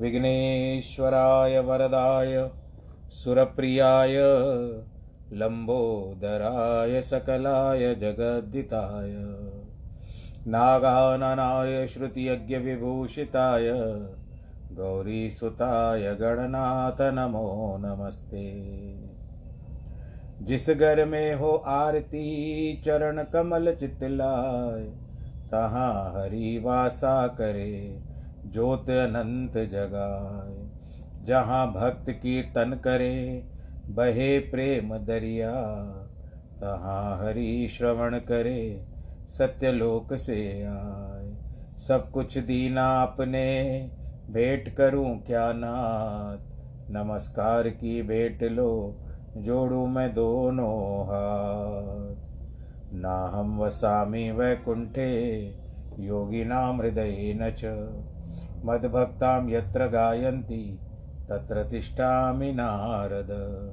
विघ्नेश्वराय 0.00 1.58
वरदाय, 1.58 2.50
सुरप्रियाय 3.10 4.16
लम्बोदराय 5.32 7.02
सकलाय, 7.02 7.94
जगद्दिताय, 7.94 9.14
नागाननाय, 10.46 11.86
श्रुतियज्ञविभूषिताय, 11.86 13.70
गौरीसुताय, 14.72 16.14
गणनाथ, 16.14 16.96
नमो 17.00 17.78
नमस्ते। 17.80 18.54
जिस 20.42 20.70
घर 20.70 21.04
में 21.04 21.34
हो 21.34 21.64
आरती, 21.66 22.82
चरण 22.86 23.24
कमल 23.24 23.74
चितलाय, 23.74 24.82
तहाँ 25.50 26.14
हरि 26.16 26.62
वासा 26.64 27.26
करे। 27.26 28.00
ज्योत 28.52 28.90
अनंत 28.90 29.52
जगाए, 29.52 30.68
जहाँ 31.24 31.72
भक्त 31.72 32.10
कीर्तन 32.10 32.80
करे, 32.84 33.44
बहे 33.88 34.38
प्रेम 34.38 34.96
दरिया। 34.98 35.50
तहाँ 36.60 37.26
हरि 37.26 37.68
श्रवण 37.68 38.18
करे, 38.18 38.84
सत्यलोक 39.28 40.14
से 40.14 40.62
आए। 40.62 41.34
सब 41.78 42.10
कुछ 42.10 42.38
दीना 42.38 43.02
अपने, 43.02 43.90
भेंट 44.30 44.76
करूँ 44.76 45.22
क्या 45.22 45.52
नाथ? 45.52 46.38
नमस्कार 46.90 47.68
की 47.68 48.02
भेंट 48.02 48.42
लो, 48.42 48.98
जोड़ू 49.36 49.86
मैं 49.86 50.14
दोनों 50.14 51.04
हाथ। 51.04 52.28
ना 52.94 53.30
हम 53.34 53.58
वसामि 53.58 54.30
वैकुंठे 54.30 55.40
योगिनां 55.98 56.78
हृदयेन 56.78 57.50
च 57.50 57.64
मद्भक्तां 58.64 59.50
यत्र 59.50 59.86
गायन्ति, 59.86 60.80
तत्र 61.28 61.64
तिष्ठामि 61.64 62.52
नारद। 62.52 63.72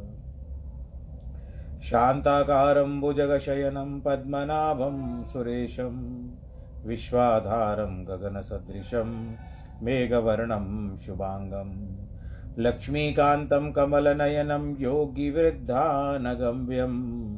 शान्ताकारं 1.84 3.02
भुजगशयनं, 3.02 4.02
पद्मनाभं 4.02 5.24
सुरेशं, 5.24 6.28
विश्वाधारं 6.86 8.08
गगनसदृशं, 8.08 9.36
मेघवर्णं 9.82 10.98
शुभाङ्गं, 10.98 11.98
लक्ष्मीकान्तं 12.60 13.72
कमलनयनं, 13.72 14.82
योगिवृद्धानगम्यं, 14.82 17.36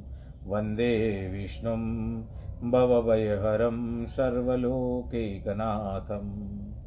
वंदे 0.48 1.30
विष्णुं, 1.34 2.24
भवभयहरं, 2.72 4.06
सर्वलोकैकनाथम्। 4.06 6.87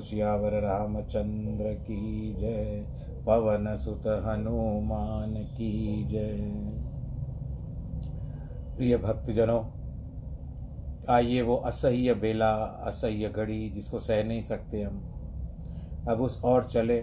सियावर 0.00 0.52
रामचंद्र 0.52 1.64
की 1.64 2.34
जय, 2.40 2.86
पवन 3.26 3.76
सुत 3.76 4.06
हनुमान 4.06 5.34
की 5.34 6.04
जय। 6.04 6.50
प्रिय 8.76 8.96
भक्तजनों, 8.96 9.64
आइए 11.14 11.42
वो 11.42 11.56
असह्य 11.56 12.14
बेला, 12.14 12.52
असह्य 12.64 13.28
घड़ी 13.28 13.70
जिसको 13.70 13.98
सह 13.98 14.24
नहीं 14.24 14.42
सकते 14.42 14.82
हम। 14.82 15.12
अब 16.08 16.20
उस 16.20 16.44
और 16.44 16.64
चले, 16.64 16.98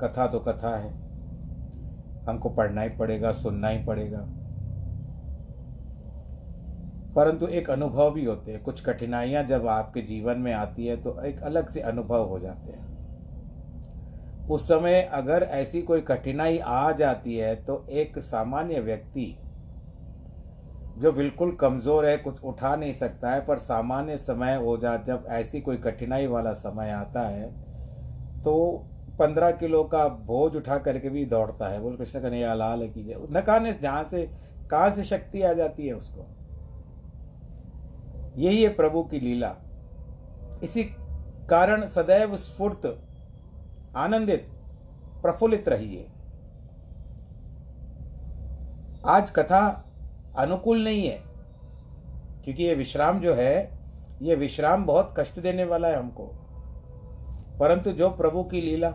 कथा 0.00 0.26
तो 0.26 0.40
कथा 0.40 0.76
है। 0.76 0.92
हमको 2.28 2.48
पढ़ना 2.48 2.82
ही 2.82 2.88
पड़ेगा, 2.88 3.32
सुनना 3.32 3.68
ही 3.68 3.84
पड़ेगा। 3.84 4.28
परंतु 7.18 7.46
एक 7.48 7.70
अनुभव 7.70 8.10
भी 8.10 8.24
होते 8.24 8.52
हैं। 8.52 8.62
कुछ 8.62 8.84
कठिनाइयाँ 8.84 9.42
जब 9.44 9.66
आपके 9.68 10.02
जीवन 10.02 10.38
में 10.38 10.52
आती 10.54 10.86
है 10.86 10.96
तो 10.96 11.20
एक 11.26 11.40
अलग 11.42 11.68
से 11.68 11.80
अनुभव 11.82 12.24
हो 12.24 12.38
जाते 12.40 12.72
हैं। 12.72 12.86
उस 14.48 14.68
समय 14.68 15.00
अगर 15.12 15.42
ऐसी 15.42 15.82
कोई 15.82 16.00
कठिनाई 16.02 16.58
आ 16.58 16.92
जाती 16.92 17.36
है 17.36 17.54
तो 17.64 17.84
एक 17.92 18.18
सामान्य 18.18 18.80
व्यक्ति 18.80 19.26
जो 20.98 21.12
बिल्कुल 21.12 21.50
कमज़ोर 21.52 22.06
है, 22.06 22.16
कुछ 22.18 22.42
उठा 22.42 22.74
नहीं 22.76 22.92
सकता 22.94 23.30
है, 23.30 23.40
पर 23.40 23.58
सामान्य 23.58 24.16
समय 24.18 24.54
हो 24.56 24.76
जा, 24.76 24.96
जब 24.98 25.26
ऐसी 25.30 25.60
कोई 25.60 25.76
कठिनाई 25.78 26.26
वाला 26.26 26.52
समय 26.54 26.90
आता 26.92 27.28
है 27.28 27.50
तो 28.44 28.86
पंद्रह 29.18 29.50
किलो 29.50 29.82
का 29.84 30.06
बोझ 30.08 30.54
उठा 30.56 30.78
करके 30.78 31.08
भी 31.08 31.24
दौड़ता 31.26 31.68
है। 31.68 31.80
बोल, 31.80 31.96
कृष्ण 31.96 32.20
कन्हैया, 32.20 32.54
लाल 32.54 32.88
की 32.88 33.14
न 33.30 33.40
कहने 33.40 33.72
जहाँ 33.74 34.04
से, 34.04 34.28
कहाँ 34.70 34.90
से 34.90 35.04
शक्ति 35.04 35.42
आ 35.42 35.52
जाती 35.52 35.86
है 35.86 35.92
उसको? 35.94 36.26
यही 38.38 38.62
है 38.62 38.68
प्रभु 38.74 39.02
की 39.02 39.20
लीला। 39.20 39.54
इसी 40.62 40.84
कारण 41.50 41.86
सदैव 41.86 42.36
स्फूर्त, 42.36 42.86
आनंदित, 43.96 44.48
प्रफुल्लित 45.22 45.68
रहिए 45.68 46.08
आज 49.06 49.30
कथा 49.30 49.84
अनुकूल 50.38 50.84
नहीं 50.84 51.08
है, 51.08 51.22
क्योंकि 52.44 52.62
ये 52.62 52.74
विश्राम 52.74 53.20
जो 53.20 53.34
है, 53.34 53.78
ये 54.22 54.34
विश्राम 54.34 54.84
बहुत 54.86 55.14
कष्ट 55.18 55.40
देने 55.40 55.64
वाला 55.64 55.88
है 55.88 55.96
हमको। 55.96 56.26
परंतु 57.60 57.92
जो 57.92 58.10
प्रभु 58.10 58.42
की 58.44 58.60
लीला 58.60 58.90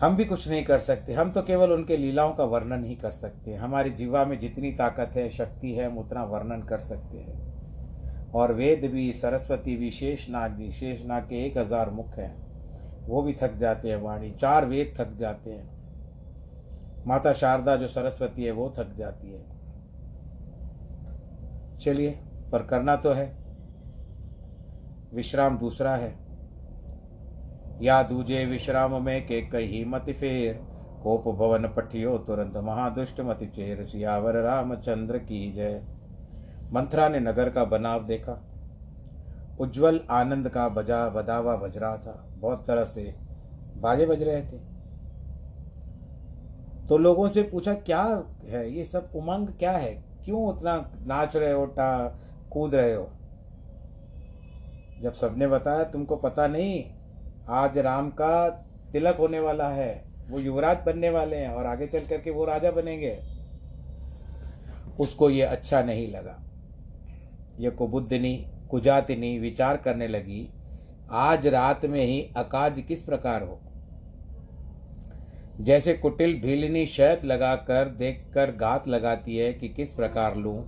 हम 0.00 0.16
भी 0.16 0.24
कुछ 0.24 0.48
नहीं 0.48 0.64
कर 0.64 0.78
सकते। 0.78 1.12
हम 1.12 1.30
तो 1.32 1.42
केवल 1.42 1.72
उनके 1.72 1.96
लीलाओं 1.96 2.32
का 2.32 2.44
वर्णन 2.44 2.84
ही 2.84 2.94
कर 2.94 3.10
सकते 3.10 3.50
हैं। 3.50 3.58
हमारी 3.58 3.90
जीवा 3.90 4.24
में 4.24 4.38
जितनी 4.38 4.72
ताकत 4.72 5.10
है, 5.14 5.30
शक्ति 5.30 5.72
है, 5.72 5.86
हम 5.86 5.98
उतना 5.98 6.24
वर्णन 6.24 6.62
कर 6.62 6.80
सकते 6.80 7.18
हैं। 7.18 8.32
और 8.32 8.52
वेद 8.52 8.90
भी, 8.90 9.12
सरस्वती 9.12 9.76
भी, 9.76 9.90
शेषनाग 9.90 10.50
भी, 10.50 10.72
शेषनाग 10.72 11.22
के 11.22 11.46
एक 11.46 11.58
हज़ार 11.58 11.90
मुख 11.90 12.18
हैं। 12.18 12.46
वो 13.06 13.22
भी 13.22 13.32
थक 13.32 13.54
जाते 13.54 13.88
हैं 13.88 13.96
वाणी। 13.96 14.30
चार 14.30 14.66
वेद 14.66 14.94
थक 14.98 15.16
जाते 15.16 15.50
हैं। 15.50 15.76
माता 17.06 17.32
शारदा 17.32 17.76
जो 17.76 17.88
सरस्वती 17.88 18.44
है, 18.44 18.50
वो 18.50 18.74
थक 18.78 18.94
जाती 18.96 19.32
है। 19.32 19.44
चलिए, 21.78 22.10
पर 22.52 22.62
करना 22.62 22.96
तो 22.96 23.12
है। 23.12 23.36
विश्राम 25.14 25.58
दूसरा 25.58 25.96
है। 25.96 26.25
या 27.82 28.02
दूजे 28.02 28.44
विश्राम 28.44 29.04
में 29.04 29.26
के 29.26 29.40
कही 29.40 29.84
मति 29.84 30.12
फेर। 30.12 30.54
कोप 31.02 31.24
भवन 31.24 31.68
पठियो 31.68 32.18
तुरंत 32.18 32.56
महादुष्ट 32.56 33.20
मति 33.20 33.46
चेर। 33.46 33.84
सियावर 33.84 34.34
रामचंद्र 34.34 35.18
की 35.18 35.52
जय। 35.52 35.82
मंथरा 36.72 37.08
ने 37.08 37.20
नगर 37.20 37.50
का 37.50 37.64
बनाव 37.64 38.04
देखा। 38.04 38.44
उज्जवल 39.60 40.00
आनंद 40.10 40.48
का 40.48 40.68
बजा 40.68 41.08
बदावा 41.08 41.56
बज 41.56 41.78
रहा 41.78 41.96
था। 41.96 42.26
बहुत 42.38 42.66
तरह 42.66 42.84
से 42.84 43.14
बाजे 43.76 44.06
बज 44.06 44.22
रहे 44.22 44.42
थे। 44.42 44.76
तो 46.86 46.98
लोगों 46.98 47.28
से 47.28 47.42
पूछा, 47.42 47.74
क्या 47.74 48.24
है? 48.44 48.70
ये 48.72 48.84
सब 48.84 49.10
उमंग 49.16 49.48
क्या 49.48 49.72
है? 49.72 50.04
क्यों 50.24 50.46
उतना 50.46 50.90
नाच 51.06 51.36
रहे 51.36 51.52
हो, 51.52 51.66
टा 51.66 52.20
कूद 52.50 52.74
रहे 52.74 52.94
हो? 52.94 53.10
जब 55.02 55.12
सबने 55.12 55.46
बताया, 55.46 55.84
तुमको 55.84 56.16
पता 56.16 56.46
नहीं 56.46 56.95
आज 57.50 57.78
राम 57.78 58.08
का 58.10 58.48
तिलक 58.92 59.16
होने 59.16 59.40
वाला 59.40 59.68
है। 59.68 60.04
वो 60.30 60.38
युवराज 60.38 60.78
बनने 60.86 61.10
वाले 61.10 61.36
हैं 61.36 61.48
और 61.48 61.66
आगे 61.66 61.86
चल 61.86 62.00
करके 62.00 62.30
वो 62.30 62.44
राजा 62.44 62.70
बनेंगे। 62.70 63.18
उसको 65.00 65.30
ये 65.30 65.42
अच्छा 65.42 65.82
नहीं 65.82 66.08
लगा। 66.12 66.42
ये 67.60 67.70
कुबुद्धिनी, 67.70 68.46
कुजातिनी 68.70 69.38
विचार 69.38 69.76
करने 69.76 70.08
लगी, 70.08 70.48
आज 71.10 71.46
रात 71.46 71.84
में 71.84 72.04
ही 72.04 72.20
अकाज 72.36 72.80
किस 72.88 73.02
प्रकार 73.02 73.42
हो? 73.42 73.60
जैसे 75.60 75.94
कुटिल 75.94 76.40
भीलनी 76.40 76.86
शहद 76.86 77.24
लगाकर 77.24 77.88
देखकर 77.88 78.50
गात 78.56 78.88
लगाती 78.88 79.36
है 79.36 79.52
कि 79.52 79.68
किस 79.68 79.92
प्रकार 79.92 80.36
लूँ। 80.36 80.62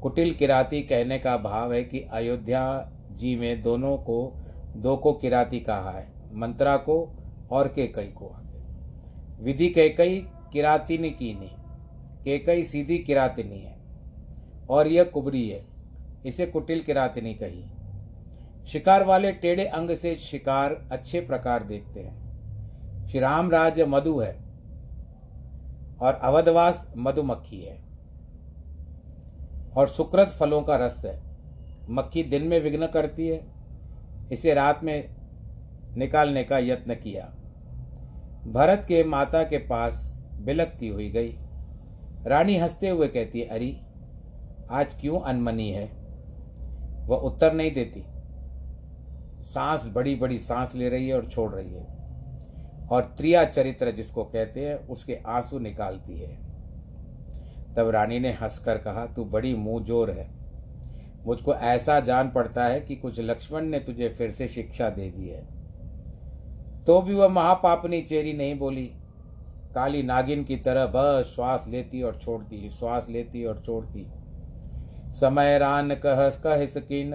कुटिल 0.00 0.32
किराती 0.34 0.82
कहने 0.82 1.18
का 1.18 1.36
भाव 1.36 1.72
है 1.72 1.84
कि 1.84 2.00
अयोध्या 2.12 2.90
जी 3.10 3.36
में 3.36 3.62
दोनों 3.62 3.96
को 3.98 4.36
दो 4.76 4.96
को 4.96 5.12
किराती 5.12 5.60
कहा 5.60 5.90
है, 5.90 6.06
मंत्रा 6.32 6.76
को 6.76 6.96
और 7.50 7.68
केकई 7.68 8.06
को 8.06 8.28
आगे। 8.28 9.42
विधि 9.44 9.68
केकई 9.68 10.16
किरातिनी 10.52 11.10
कीनी 11.10 11.50
केकई 12.24 12.64
सीधी 12.64 12.98
किरातिनी 12.98 13.58
है, 13.58 13.76
और 14.70 14.88
यह 14.88 15.04
कुबरी 15.04 15.48
है, 15.48 15.64
इसे 16.26 16.46
कुटिल 16.46 16.80
किरातिनी 16.80 17.34
कही। 17.34 17.64
शिकार 18.68 19.04
वाले 19.04 19.32
टेढ़े 19.32 19.64
अंग 19.64 19.90
से 19.90 20.14
शिकार 20.16 20.88
अच्छे 20.92 21.20
प्रकार 21.20 21.62
देखते 21.62 22.00
हैं। 22.00 23.08
श्री 23.08 23.20
राम 23.20 23.50
राज्य 23.50 23.84
मधु 23.84 24.18
है, 24.18 24.32
और 26.00 26.14
अवधवास 26.14 26.92
मधुमक्खी 26.96 27.60
है, 27.60 27.78
और 29.76 29.88
सुकृत 29.88 30.28
फलों 30.28 30.62
का 30.62 30.76
रस 30.76 31.02
है। 31.04 31.22
मक्खी 31.90 32.22
दिन 32.22 32.42
में 32.42 32.60
विघ्न 32.60 32.86
करती 32.86 33.28
है 33.28 33.53
इसे 34.32 34.54
रात 34.54 34.84
में 34.84 35.14
निकालने 35.96 36.44
का 36.44 36.58
यत्न 36.58 36.94
किया। 36.94 37.24
भरत 38.46 38.84
के 38.88 39.04
माता 39.04 39.42
के 39.42 39.58
पास 39.58 40.24
बिलकती 40.40 40.88
हुई 40.88 41.10
गई। 41.10 41.38
रानी 42.26 42.56
हँसते 42.56 42.88
हुए 42.88 43.08
कहती 43.08 43.40
है 43.40 43.46
अरे, 43.46 43.80
आज 44.70 44.86
क्यों 45.00 45.20
अनमनी 45.20 45.70
है? 45.70 45.90
वह 47.06 47.16
उत्तर 47.16 47.52
नहीं 47.52 47.74
देती। 47.74 48.04
सांस 49.44 49.86
बड़ी 49.86 50.14
बड़ी 50.14 50.38
सांस 50.38 50.74
ले 50.74 50.88
रही 50.88 51.08
है 51.08 51.14
और 51.14 51.26
छोड़ 51.26 51.52
रही 51.52 51.74
है। 51.74 51.94
और 52.90 53.14
त्रिया 53.18 53.44
चरित्र 53.44 53.90
जिसको 53.90 54.24
कहते 54.24 54.68
हैं, 54.68 54.74
उसके 54.74 55.18
आँसू 55.26 55.58
निकालती 55.58 56.18
है। 56.20 56.36
तब 57.76 57.88
रानी 57.88 58.18
ने 58.18 58.32
हंसकर 58.32 58.78
कहा, 58.78 59.06
तू 59.06 59.24
बड़ी 59.24 59.54
मुँह 59.54 59.84
ज़ोर 59.84 60.10
है। 60.10 60.33
मुझको 61.26 61.54
ऐसा 61.54 62.00
जान 62.00 62.30
पड़ता 62.30 62.64
है 62.64 62.80
कि 62.80 62.96
कुछ 62.96 63.20
लक्ष्मण 63.20 63.62
ने 63.62 63.78
तुझे 63.78 64.08
फिर 64.08 64.30
से 64.30 64.48
शिक्षा 64.48 64.90
दे 64.90 65.10
दी 65.10 65.28
है। 65.28 65.46
तो 66.84 67.02
भी 67.02 67.14
वह 67.14 67.28
महापापनी 67.28 68.02
चेरी 68.02 68.32
नहीं 68.32 68.58
बोली। 68.58 68.90
काली 69.74 70.02
नागिन 70.02 70.44
की 70.44 70.56
तरह 70.56 70.86
बस 70.86 71.32
श्वास 71.34 71.64
लेती 71.68 72.02
और 72.02 72.16
छोड़ती, 72.16 72.70
श्वास 72.70 73.06
लेती 73.10 73.44
और 73.44 73.62
छोड़ती। 73.66 74.06
समय 75.14 75.58
रान 75.58 75.94
कह 75.94 76.30
कह 76.30 76.66
सकीन, 76.66 77.12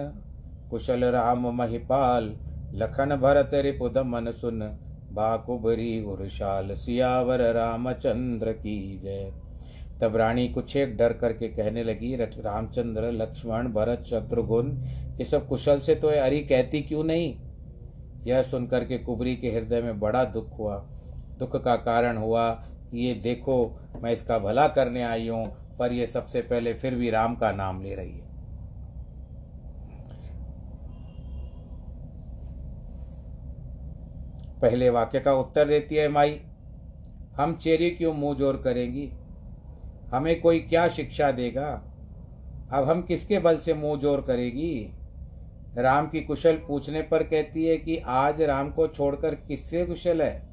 कुशल 0.70 1.04
राम 1.04 1.46
महिपाल, 1.46 2.36
लखन 2.74 3.16
भरत 3.16 3.50
रिपुद 3.54 3.98
मन 3.98 4.30
सुन, 4.30 4.60
बाकुबरी 5.12 6.04
उर्शाल 6.04 6.74
सियावर 6.74 7.52
रामचंद्र 7.52 8.52
की 8.52 9.00
जय। 9.04 9.39
तब 10.02 10.16
रानी 10.16 10.48
कुछ 10.48 10.74
एक 10.76 10.96
डर 10.96 11.12
करके 11.12 11.48
कहने 11.48 11.82
लगी 11.84 12.14
रामचंद्र, 12.16 13.10
लक्ष्मण, 13.12 13.68
भरत, 13.68 14.04
शत्रुघ्न, 14.06 14.70
ये 15.18 15.24
सब 15.24 15.46
कुशल 15.48 15.80
से 15.80 15.94
तो 15.94 16.08
अरी 16.20 16.40
कहती 16.40 16.80
क्यों 16.82 17.04
नहीं? 17.04 17.34
यह 18.26 18.42
सुनकर 18.42 18.84
के 18.84 18.98
कुबरी 18.98 19.34
के 19.36 19.50
हृदय 19.50 19.80
में 19.80 20.00
बड़ा 20.00 20.24
दुख 20.24 20.58
हुआ। 20.58 20.76
दुख 21.38 21.56
का 21.64 21.76
कारण 21.76 22.16
हुआ 22.16 22.50
कि 22.50 22.98
ये 22.98 23.14
देखो, 23.14 23.56
मैं 24.02 24.12
इसका 24.12 24.38
भला 24.38 24.66
करने 24.68 25.02
आई 25.02 25.28
हूँ, 25.28 25.46
पर 25.78 25.92
यह 25.92 26.06
सबसे 26.06 26.40
पहले 26.42 26.74
फिर 26.74 26.94
भी 26.94 27.10
राम 27.10 27.34
का 27.34 27.52
नाम 27.52 27.82
ले 27.82 27.94
रही 27.94 28.12
है। 28.12 28.28
पहले 34.60 34.90
वाक्य 34.90 35.20
का 35.20 35.32
उत्तर 35.34 35.68
देती 35.68 35.94
है 35.94 36.08
माई, 36.08 36.40
हम 37.36 37.54
चेरी 37.54 37.90
क्यों 37.90 38.12
मुँह 38.14 38.36
ज़ोर 38.38 38.56
करेंगी? 38.56 39.10
हमें 40.12 40.40
कोई 40.40 40.58
क्या 40.58 40.88
शिक्षा 40.88 41.30
देगा? 41.30 41.68
अब 42.72 42.88
हम 42.90 43.02
किसके 43.02 43.38
बल 43.38 43.56
से 43.56 43.74
मुँह 43.74 43.98
ज़ोर 44.00 44.20
करेगी? 44.20 44.92
राम 45.78 46.06
की 46.06 46.20
कुशल 46.20 46.56
पूछने 46.68 47.02
पर 47.02 47.22
कहती 47.22 47.64
है 47.64 47.76
कि 47.76 47.96
आज 48.06 48.42
राम 48.42 48.70
को 48.70 48.86
छोड़कर 48.88 49.34
किससे 49.34 49.84
कुशल 49.86 50.22
है? 50.22 50.48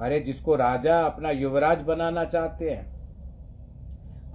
अरे, 0.00 0.20
जिसको 0.20 0.54
राजा 0.54 1.00
अपना 1.00 1.30
युवराज 1.30 1.82
बनाना 1.82 2.24
चाहते 2.24 2.70
हैं। 2.70 2.88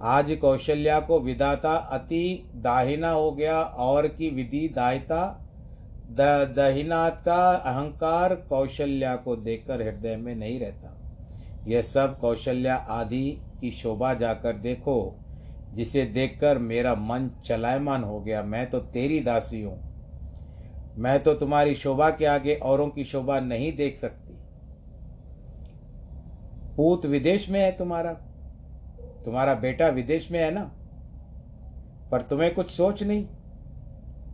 आज 0.02 0.36
कौशल्या 0.40 1.00
को 1.00 1.20
विदाता 1.20 1.74
अति 1.74 2.50
दाहिना 2.54 3.10
हो 3.10 3.32
गया, 3.32 3.60
और 3.60 4.06
की 4.08 4.30
विधि 4.30 4.68
दायता 4.68 5.42
दहिनाथ 6.10 7.10
का 7.10 7.50
अहंकार 7.50 8.34
कौशल्या 8.34 9.16
को 9.16 9.36
देखकर 9.36 9.82
हृदय 9.82 10.16
में 10.16 10.34
नहीं 10.34 10.60
रहता। 10.60 10.92
यह 11.66 11.82
सब 11.82 12.18
कौशल्या 12.18 12.76
आदि 12.76 13.40
की 13.60 13.70
शोभा 13.70 14.14
जाकर 14.14 14.52
देखो, 14.52 15.20
जिसे 15.74 16.04
देखकर 16.04 16.58
मेरा 16.58 16.94
मन 16.94 17.30
चलायमान 17.44 18.04
हो 18.04 18.20
गया। 18.20 18.42
मैं 18.42 18.70
तो 18.70 18.78
तेरी 18.80 19.20
दासी 19.20 19.62
हूँ। 19.62 19.86
मैं 20.98 21.22
तो 21.22 21.34
तुम्हारी 21.34 21.74
शोभा 21.74 22.10
के 22.10 22.24
आगे 22.24 22.54
औरों 22.54 22.88
की 22.88 23.04
शोभा 23.04 23.40
नहीं 23.40 23.76
देख 23.76 23.96
सकती। 23.96 24.34
पूत 26.76 27.06
विदेश 27.06 27.50
में 27.50 27.60
है 27.60 27.72
तुम्हारा? 27.72 28.12
तुम्हारा 29.24 29.54
बेटा 29.54 29.88
विदेश 29.88 30.30
में 30.30 30.38
है 30.38 30.50
ना? 30.50 30.72
पर 32.10 32.22
तुम्हें 32.22 32.54
कुछ 32.54 32.70
सोच 32.70 33.02
नहीं? 33.02 33.26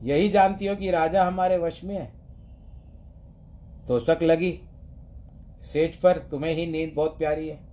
यही 0.03 0.29
जानती 0.29 0.67
हो 0.67 0.77
कि 0.77 0.91
राजा 0.91 1.25
हमारे 1.25 1.59
वश 1.59 1.85
में 1.85 1.95
है। 1.95 2.13
तो 3.89 4.01
शक 4.01 4.19
लगी। 4.23 4.61
सेज 5.63 5.97
पर 5.97 6.19
तुम्हें 6.19 6.55
ही 6.55 6.67
नींद 6.67 6.93
बहुत 6.97 7.19
प्यारी 7.19 7.49
है। 7.49 7.72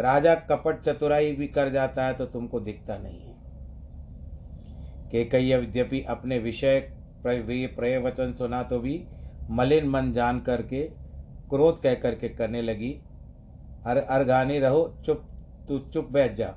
राजा 0.00 0.34
कपट 0.50 0.80
चतुराई 0.82 1.32
भी 1.32 1.46
कर 1.48 1.70
जाता 1.72 2.06
है 2.06 2.14
तो 2.14 2.26
तुमको 2.26 2.60
दिखता 2.60 2.96
नहीं 2.98 3.20
है। 3.20 3.34
के 5.10 5.24
कई 5.24 5.50
यद्यपि 5.50 6.00
अपने 6.08 6.38
विषय 6.38 6.78
प्रयवचन 7.24 8.32
सुना 8.32 8.62
तो 8.62 8.78
भी 8.78 9.02
मलिन 9.50 9.88
मन 9.88 10.12
जान 10.12 10.40
करके, 10.40 10.82
क्रोध 11.50 11.80
कह 11.82 11.94
करके 11.94 12.28
करने 12.28 12.62
लगी, 12.62 12.90
अर 13.86 13.96
अर्गानी 13.96 14.58
रहो, 14.58 14.82
चुप, 15.06 15.26
तू 15.68 15.78
चुप 15.78 16.08
बैठ 16.12 16.36
जा। 16.36 16.48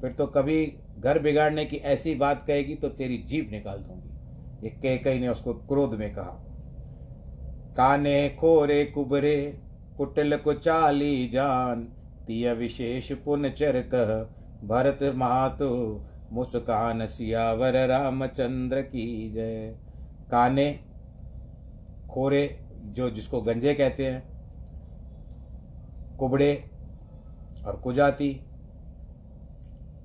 फिर 0.00 0.12
तो 0.12 0.26
कभी 0.26 0.64
घर 0.98 1.18
बिगाड़ने 1.18 1.64
की 1.64 1.76
ऐसी 1.76 2.14
बात 2.14 2.44
कहेगी 2.46 2.74
तो 2.74 2.88
तेरी 2.90 3.18
जीभ 3.18 3.50
निकाल 3.50 3.78
दूँगी। 3.78 4.66
ये 4.66 4.98
कह 4.98 5.18
ने 5.20 5.28
उसको 5.28 5.54
क्रोध 5.54 5.94
में 5.94 6.12
कहा। 6.14 6.38
काने 7.76 8.28
खोरे 8.30 8.84
कुबरे, 8.84 9.36
कुटल 9.96 10.36
को 10.36 10.52
चाली 10.52 11.28
जान 11.28 11.86
तिय 12.32 12.52
विशेष 12.52 13.12
पुन 13.12 13.48
चर 13.48 13.80
कह 13.94 14.10
भरत 14.66 14.98
मातु, 15.16 15.66
मुस्कान 16.32 17.06
सियावर, 17.06 17.76
रामचंद्र 17.86 18.80
की 18.82 19.32
जय। 19.32 19.74
काने, 20.30 20.80
खोरे, 22.10 22.58
जो 22.84 23.10
जिसको 23.10 23.40
गंजे 23.40 23.74
कहते 23.74 24.06
हैं, 24.06 24.22
कुबड़े 26.16 26.54
और 27.66 27.76
कुजाती, 27.76 28.30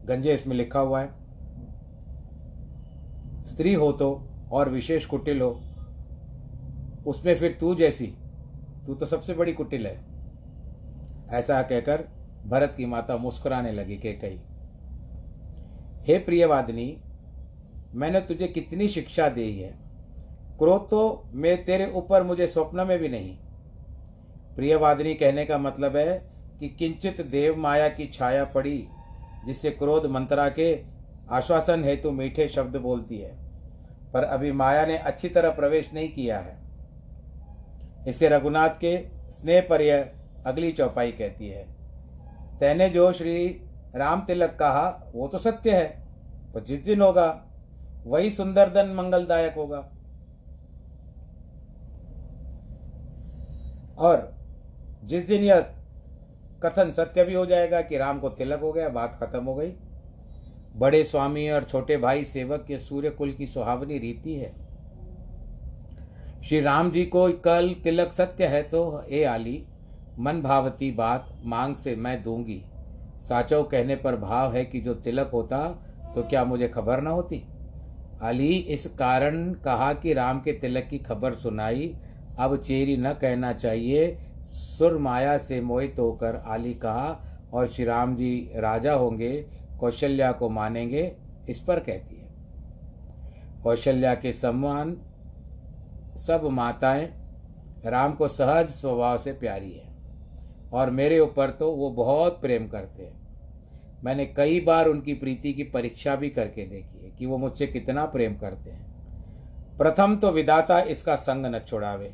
गंजे 0.05 0.33
इसमें 0.33 0.55
लिखा 0.55 0.79
हुआ 0.79 1.01
है। 1.01 1.07
स्त्री 3.45 3.73
हो 3.73 3.91
तो 3.91 4.11
और 4.51 4.69
विशेष 4.69 5.05
कुटिल 5.05 5.41
हो, 5.41 5.49
उसमें 7.07 7.35
फिर 7.35 7.57
तू 7.59 7.73
जैसी, 7.75 8.07
तू 8.85 8.95
तो 8.95 9.05
सबसे 9.05 9.33
बड़ी 9.33 9.53
कुटिल 9.53 9.87
है। 9.87 9.95
ऐसा 11.29 11.61
कहकर 11.61 12.16
भरत 12.47 12.73
की 12.77 12.85
माता 12.85 13.17
मुस्कुराने 13.17 13.71
लगी 13.71 13.97
के 13.97 14.13
कही, 14.13 14.39
हे 16.03 16.17
प्रियवादिनी 16.17 16.97
मैंने 17.93 18.19
तुझे 18.19 18.47
कितनी 18.47 18.87
शिक्षा 18.89 19.29
दी 19.29 19.51
है। 19.59 19.69
क्रोध 20.59 20.89
तो 20.89 21.29
मैं 21.33 21.63
तेरे 21.65 21.91
ऊपर, 21.91 22.23
मुझे 22.23 22.47
स्वप्न 22.47 22.87
में 22.87 22.97
भी 22.99 23.09
नहीं। 23.09 23.35
प्रियवादिनी 24.55 25.13
कहने 25.13 25.45
का 25.45 25.57
मतलब 25.57 25.95
है 25.95 26.17
कि 26.59 26.69
किंचित 26.69 27.21
देव 27.21 27.57
माया 27.57 27.89
की 27.89 28.07
छाया 28.07 28.45
पड़ी, 28.45 28.87
जिससे 29.45 29.71
क्रोध 29.71 30.05
मंत्रा 30.05 30.49
के 30.49 30.73
आश्वासन 31.31 31.83
हेतु 31.83 32.11
मीठे 32.11 32.47
शब्द 32.49 32.75
बोलती 32.75 33.17
है। 33.17 33.35
पर 34.13 34.23
अभी 34.23 34.51
माया 34.51 34.85
ने 34.85 34.97
अच्छी 34.97 35.29
तरह 35.29 35.51
प्रवेश 35.51 35.93
नहीं 35.93 36.09
किया 36.09 36.39
है। 36.39 36.57
इसे 38.07 38.29
रघुनाथ 38.29 38.69
के 38.69 38.97
स्नेह 39.31 39.67
पर 39.69 39.81
यह 39.81 40.11
अगली 40.45 40.71
चौपाई 40.71 41.11
कहती 41.11 41.47
है। 41.47 41.76
तैने 42.59 42.89
जो 42.89 43.11
श्री 43.13 43.47
राम 43.95 44.21
तिलक 44.21 44.55
कहा, 44.59 45.11
वो 45.15 45.27
तो 45.27 45.37
सत्य 45.37 45.71
है 45.71 45.87
तो 46.53 46.59
जिस 46.59 46.83
दिन 46.85 47.01
होगा, 47.01 47.27
वही 48.05 48.29
सुंदर 48.29 48.69
दिन 48.69 48.93
मंगलदायक 48.95 49.55
होगा। 49.55 49.77
और 53.99 54.31
जिस 55.03 55.27
दिन 55.27 55.43
यह 55.43 55.59
कथन 56.63 56.91
सत्य 56.91 57.23
भी 57.23 57.33
हो 57.33 57.45
जाएगा 57.45 57.81
कि 57.81 57.97
राम 57.97 58.19
को 58.19 58.29
तिलक 58.29 58.59
हो 58.59 58.71
गया, 58.71 58.89
बात 58.89 59.19
खत्म 59.21 59.43
हो 59.43 59.55
गई। 59.55 59.73
बड़े 60.75 61.03
स्वामी 61.03 61.49
और 61.49 61.63
छोटे 61.63 61.97
भाई 61.97 62.23
सेवक 62.23 62.63
के 62.67 62.77
सूर्य 62.79 63.09
कुल 63.09 63.31
की 63.33 63.47
सुहावनी 63.47 63.97
रीति 63.97 64.33
है। 64.33 64.51
श्री 66.43 66.59
राम 66.61 66.91
जी 66.91 67.05
को 67.05 67.27
कल 67.45 67.73
तिलक 67.83 68.13
सत्य 68.13 68.45
है 68.45 68.61
तो 68.63 69.03
ए 69.11 69.23
आली 69.23 69.63
मन 70.19 70.41
भावती 70.41 70.91
बात 70.91 71.27
मांग 71.45 71.75
से 71.75 71.95
मैं 71.95 72.21
दूँगी। 72.23 72.61
साचो 73.21 73.63
कहने 73.63 73.95
पर 73.95 74.15
भाव 74.15 74.53
है 74.53 74.63
कि 74.65 74.81
जो 74.81 74.93
तिलक 74.93 75.29
होता 75.33 75.67
तो 76.15 76.23
क्या 76.23 76.43
मुझे 76.45 76.67
खबर 76.67 77.01
न 77.01 77.07
होती? 77.07 77.43
अली 78.21 78.47
इस 78.47 78.85
कारण 78.95 79.51
कहा 79.53 79.93
कि 79.93 80.13
राम 80.13 80.39
के 80.39 80.51
तिलक 80.51 80.87
की 80.89 80.97
खबर 80.97 81.33
सुनाई। 81.33 81.93
अब 82.39 82.55
चेरी 82.57 82.97
न 82.97 83.13
कहना 83.13 83.53
चाहिए। 83.53 84.17
सुर 84.47 84.97
माया 84.97 85.37
से 85.37 85.61
मोहित 85.61 85.95
होकर 85.99 86.35
आली 86.47 86.73
कहा, 86.73 87.23
और 87.53 87.67
श्री 87.67 87.85
राम 87.85 88.15
जी 88.15 88.51
राजा 88.55 88.93
होंगे, 88.93 89.33
कौशल्या 89.79 90.31
को 90.31 90.49
मानेंगे, 90.49 91.11
इस 91.49 91.59
पर 91.59 91.79
कहती 91.79 92.15
है। 92.15 92.27
कौशल्या 93.63 94.13
के 94.15 94.33
सम्मान 94.33 94.97
सब 96.17 96.47
माताएँ, 96.51 97.05
राम 97.85 98.13
को 98.13 98.27
सहज 98.27 98.69
स्वभाव 98.69 99.17
से 99.17 99.31
प्यारी 99.31 99.71
है। 99.71 99.86
और 100.73 100.89
मेरे 100.89 101.19
ऊपर 101.19 101.49
तो 101.49 101.71
वो 101.71 101.89
बहुत 101.89 102.41
प्रेम 102.41 102.67
करते 102.67 103.03
हैं। 103.03 103.15
मैंने 104.03 104.25
कई 104.25 104.59
बार 104.59 104.87
उनकी 104.87 105.13
प्रीति 105.13 105.53
की 105.53 105.63
परीक्षा 105.63 106.15
भी 106.15 106.29
करके 106.29 106.63
देखी 106.63 107.05
है 107.05 107.11
कि 107.11 107.25
वो 107.25 107.37
मुझसे 107.37 107.67
कितना 107.67 108.05
प्रेम 108.05 108.35
करते 108.35 108.71
हैं। 108.71 108.85
प्रथम 109.77 110.15
तो 110.15 110.31
विदाता 110.31 110.79
इसका 110.79 111.15
संग 111.15 111.45
न 111.45 111.59
छुड़ावे। 111.59 112.13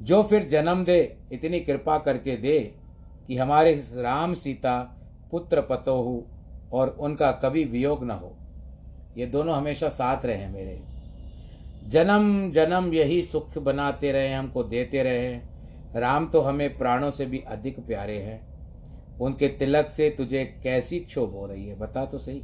जो 0.00 0.22
फिर 0.22 0.48
जन्म 0.48 0.84
दे, 0.84 1.16
इतनी 1.32 1.60
कृपा 1.60 1.98
करके 1.98 2.36
दे 2.36 2.74
कि 3.26 3.36
हमारे 3.36 3.72
राम 3.96 4.34
सीता 4.34 4.78
पुत्र 5.30 5.60
पतोहु 5.60 6.20
और 6.72 6.88
उनका 6.88 7.30
कभी 7.32 7.64
वियोग 7.64 8.04
न 8.04 8.10
हो। 8.10 8.36
ये 9.16 9.26
दोनों 9.26 9.54
हमेशा 9.54 9.88
साथ 9.88 10.24
रहे 10.24 10.46
मेरे। 10.46 10.80
जन्म 11.88 12.50
जन्म 12.52 12.92
यही 12.92 13.22
सुख 13.22 13.58
बनाते 13.58 14.12
रहे, 14.12 14.32
हमको 14.34 14.64
देते 14.64 15.02
रहे। 15.02 15.51
राम 15.96 16.26
तो 16.26 16.40
हमें 16.40 16.78
प्राणों 16.78 17.10
से 17.10 17.26
भी 17.26 17.38
अधिक 17.38 17.86
प्यारे 17.86 18.18
हैं। 18.18 18.52
उनके 19.18 19.48
तिलक 19.48 19.90
से 19.90 20.10
तुझे 20.10 20.44
कैसी 20.62 21.00
क्षोभ 21.00 21.30
हो 21.30 21.46
रही 21.46 21.68
है, 21.68 21.78
बता 21.78 22.04
तो 22.04 22.18
सही। 22.18 22.40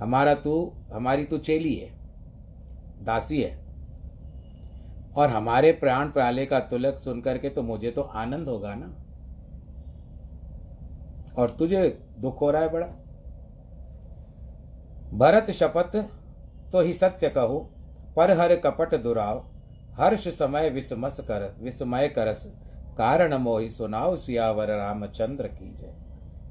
हमारा 0.00 0.34
तू, 0.34 0.72
हमारी 0.92 1.24
तू 1.24 1.38
चेली 1.38 1.74
है, 1.74 1.90
दासी 3.04 3.42
है। 3.42 3.66
और 5.16 5.28
हमारे 5.28 5.72
प्राण 5.72 6.08
प्याले 6.08 6.46
का 6.46 6.60
तिलक 6.60 6.98
सुन 6.98 7.20
करके 7.20 7.48
तो 7.48 7.62
मुझे 7.62 7.90
तो 7.90 8.00
आनंद 8.00 8.48
होगा 8.48 8.74
ना। 8.74 8.94
और 11.38 11.50
तुझे 11.50 12.06
दुख 12.18 12.40
हो 12.40 12.50
रहा 12.50 12.62
है 12.62 12.72
बड़ा। 12.72 12.86
भरत 15.14 15.50
शपथ 15.50 15.96
तो 16.72 16.80
ही 16.80 16.92
सत्य 16.92 17.28
कहो, 17.28 17.58
पर 18.16 18.30
हर 18.30 18.56
कपट 18.56 18.94
दुराव। 18.94 19.55
हर्ष 19.98 20.28
समय 20.28 20.68
विस्मस 20.70 21.20
कर 21.20 21.56
विस्मय 21.60 22.08
करस 22.08 22.46
कारण 22.98 23.34
मोहि 23.34 23.70
सुनाओ 23.70 24.16
सियावर 24.16 24.68
रामचंद्र 24.68 25.46
की 25.46 25.68
जय। 25.76 25.94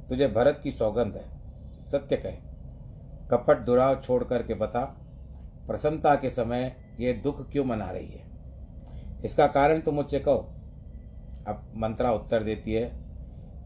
तुझे 0.09 0.27
भरत 0.27 0.59
की 0.63 0.71
सौगंध 0.71 1.15
है। 1.15 1.83
सत्य 1.83 2.15
कहे। 2.15 2.37
कपट 3.31 3.59
दुराव 3.59 4.01
छोड़ 4.01 4.23
करके 4.23 4.53
बता। 4.53 4.81
प्रसन्नता 5.67 6.15
के 6.15 6.29
समय 6.29 6.75
ये 6.99 7.13
दुख 7.13 7.51
क्यों 7.51 7.65
मना 7.65 7.89
रही 7.91 8.07
है? 8.07 8.23
इसका 9.25 9.47
कारण 9.47 9.81
तुम 9.81 9.95
मुझसे 9.95 10.19
कहो। 10.19 10.37
अब 11.47 11.73
मंत्रा 11.75 12.11
उत्तर 12.11 12.43
देती 12.43 12.73
है। 12.73 12.85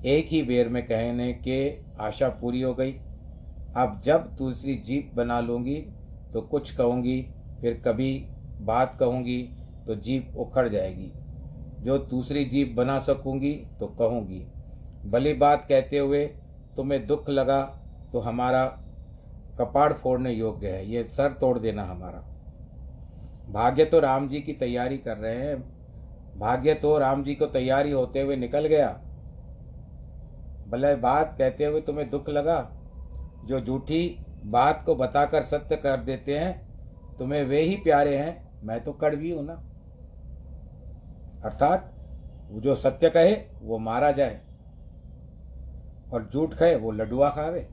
एक 0.05 0.27
ही 0.27 0.41
बेर 0.43 0.69
में 0.69 0.83
कहने 0.83 1.33
के 1.33 1.59
आशा 2.00 2.29
पूरी 2.29 2.62
हो 2.62 2.74
गई। 2.74 2.91
अब 3.77 4.01
जब 4.03 4.29
दूसरी 4.36 4.75
जीप 4.75 5.12
बना 5.15 5.39
लूँगी 5.39 5.77
तो 6.33 6.41
कुछ 6.41 6.75
कहूँगी, 6.75 7.21
फिर 7.62 7.81
कभी 7.86 8.25
बात 8.62 8.98
कहूँगी 9.00 9.41
तो 9.88 9.95
जीप 9.98 10.38
उखड़ 10.38 10.67
जाएगी। 10.67 11.12
जो 11.83 11.98
दूसरी 12.00 12.43
जीप 12.45 12.74
बना 12.77 12.98
सकूँगी 13.00 13.53
तो 13.79 13.88
कहूँगी, 14.00 14.39
भली 15.05 15.33
बात 15.33 15.65
कहते 15.65 15.98
हुए 15.98 16.25
तुम्हें 16.77 17.05
दुख 17.07 17.29
लगा 17.29 17.62
तो 18.13 18.19
हमारा 18.19 18.65
कपाड़ 19.59 19.91
फोड़ने 19.93 20.31
योग्य 20.31 20.67
है। 20.67 20.89
ये 20.89 21.03
सर 21.03 21.31
तोड़ 21.31 21.57
देना 21.59 21.83
हमारा। 21.83 22.19
भाग्य 23.51 23.86
तो 23.86 24.00
राम 24.00 24.27
जी 24.29 24.41
की 24.41 24.53
तैयारी 24.53 24.98
कर 24.98 25.17
रहे 25.17 25.36
हैं। 25.36 25.57
भाग्य 26.39 26.74
तो 26.74 26.98
राम 26.98 27.24
जी 27.24 27.36
को 27.36 27.45
तैयारी 27.48 27.91
होते 27.91 28.21
हुए 28.21 28.36
निकल 28.36 28.65
गया। 28.65 28.89
भले 30.67 30.93
बात 30.98 31.36
कहते 31.38 31.65
हुए 31.65 31.81
तुम्हें 31.81 32.09
दुख 32.09 32.29
लगा, 32.29 32.59
जो 33.45 33.59
झूठी 33.62 34.17
बात 34.45 34.83
को 34.86 34.95
बताकर 34.95 35.43
सत्य 35.43 35.75
कर 35.75 36.00
देते 36.00 36.38
हैं, 36.38 37.17
तुम्हें 37.17 37.43
वे 37.43 37.62
ही 37.62 37.75
प्यारे 37.75 38.17
हैं, 38.17 38.59
मैं 38.63 38.83
तो 38.83 38.93
कड़वी 38.93 39.31
हूँ 39.31 39.45
ना। 39.45 39.62
अर्थात 41.46 41.91
जो 42.51 42.75
सत्य 42.75 43.10
कहे, 43.10 43.36
वो 43.62 43.77
मारा 43.77 44.12
जाए। 44.12 44.39
और 46.13 46.29
झूठ 46.34 46.53
कहे, 46.53 46.75
वो 46.75 46.91
लड्डुआ 46.91 47.29
खावे। 47.29 47.67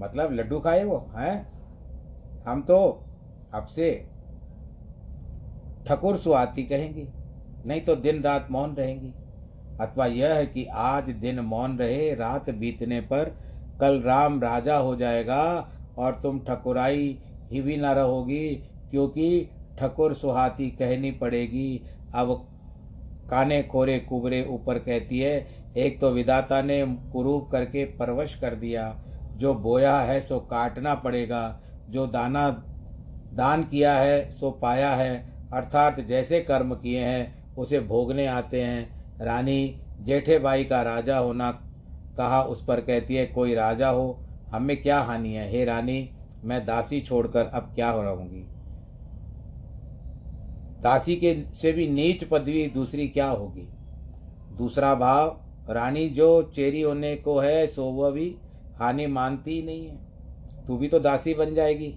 मतलब 0.00 0.32
लड्डू 0.32 0.58
खाए 0.60 0.84
वो, 0.84 0.98
हैं? 1.16 1.52
हम 2.44 2.62
तो 2.62 2.78
अब 3.54 3.66
से 3.66 4.08
ठकुर 5.86 6.16
सुहाती 6.16 6.62
कहेंगे, 6.62 7.08
नहीं 7.66 7.80
तो 7.80 7.96
दिन 7.96 8.22
रात 8.22 8.48
मौन 8.50 8.74
रहेंगी। 8.74 9.12
अथवा 9.80 10.06
यह 10.06 10.34
है 10.34 10.46
कि 10.46 10.64
आज 10.64 11.10
दिन 11.10 11.40
मौन 11.40 11.78
रहे, 11.78 12.14
रात 12.14 12.50
बीतने 12.50 13.00
पर 13.00 13.36
कल 13.80 14.00
राम 14.00 14.40
राजा 14.42 14.76
हो 14.76 14.96
जाएगा 14.96 15.68
और 15.98 16.20
तुम 16.22 16.40
ठकुराई 16.40 17.18
ही 17.50 17.60
भी 17.60 17.76
ना 17.76 17.92
रहोगी, 17.92 18.48
क्योंकि 18.90 19.48
ठकुर 19.78 20.14
सुहाती 20.14 20.70
कहनी 20.70 21.10
पड़ेगी 21.10 21.82
अब 22.14 22.48
काने 23.30 23.62
खोरे 23.62 23.98
कुबरे 23.98 24.44
ऊपर 24.44 24.78
कहती 24.78 25.18
है, 25.18 25.46
एक 25.76 26.00
तो 26.00 26.10
विदाता 26.10 26.62
ने 26.62 26.98
कुरूप 27.12 27.48
करके 27.52 27.84
परवश 27.84 28.34
कर 28.34 28.54
दिया। 28.54 29.02
जो 29.36 29.54
बोया 29.54 29.98
है, 29.98 30.20
सो 30.20 30.40
काटना 30.40 30.94
पड़ेगा। 30.94 31.60
जो 31.90 32.06
दाना, 32.06 32.50
दान 33.34 33.62
किया 33.62 33.94
है, 33.94 34.30
सो 34.30 34.50
पाया 34.50 34.94
है। 34.94 35.32
अर्थात 35.52 36.00
जैसे 36.00 36.40
कर्म 36.40 36.74
किए 36.74 37.00
हैं, 37.00 37.54
उसे 37.54 37.80
भोगने 37.80 38.26
आते 38.26 38.62
हैं। 38.62 39.10
रानी, 39.20 39.80
जेठे 40.02 40.38
भाई 40.38 40.64
का 40.64 40.82
राजा 40.82 41.18
होना 41.18 41.50
कहा, 42.16 42.42
उस 42.42 42.64
पर 42.64 42.80
कहती 42.80 43.14
है, 43.14 43.26
कोई 43.26 43.54
राजा 43.54 43.88
हो, 43.88 44.20
हमें 44.50 44.82
क्या 44.82 45.00
हानि 45.00 45.32
है? 45.32 45.50
हे 45.50 45.64
रानी, 45.64 46.10
मैं 46.44 46.64
दासी 46.64 47.00
छोड़कर 47.00 47.46
अब 47.46 47.72
क्या 47.74 47.90
हो 47.90 48.02
रहूँगी? 48.02 48.55
दासी 50.86 51.16
के 51.16 51.44
से 51.54 51.72
भी 51.72 51.88
नीच 51.88 52.24
पदवी 52.24 52.66
दूसरी 52.66 53.08
क्या 53.08 53.28
होगी? 53.28 53.68
दूसरा 54.56 54.94
भाव, 54.94 55.40
रानी 55.70 56.08
जो 56.08 56.42
चेरी 56.42 56.80
होने 56.80 57.16
को 57.16 57.38
है, 57.38 57.66
सो 57.66 57.84
वह 57.84 58.10
भी 58.10 58.36
हानि 58.78 59.06
मानती 59.06 59.50
ही 59.50 59.62
नहीं 59.62 59.86
है। 59.86 59.98
तू 60.66 60.76
भी 60.76 60.88
तो 60.88 60.98
दासी 60.98 61.34
बन 61.34 61.54
जाएगी। 61.54 61.94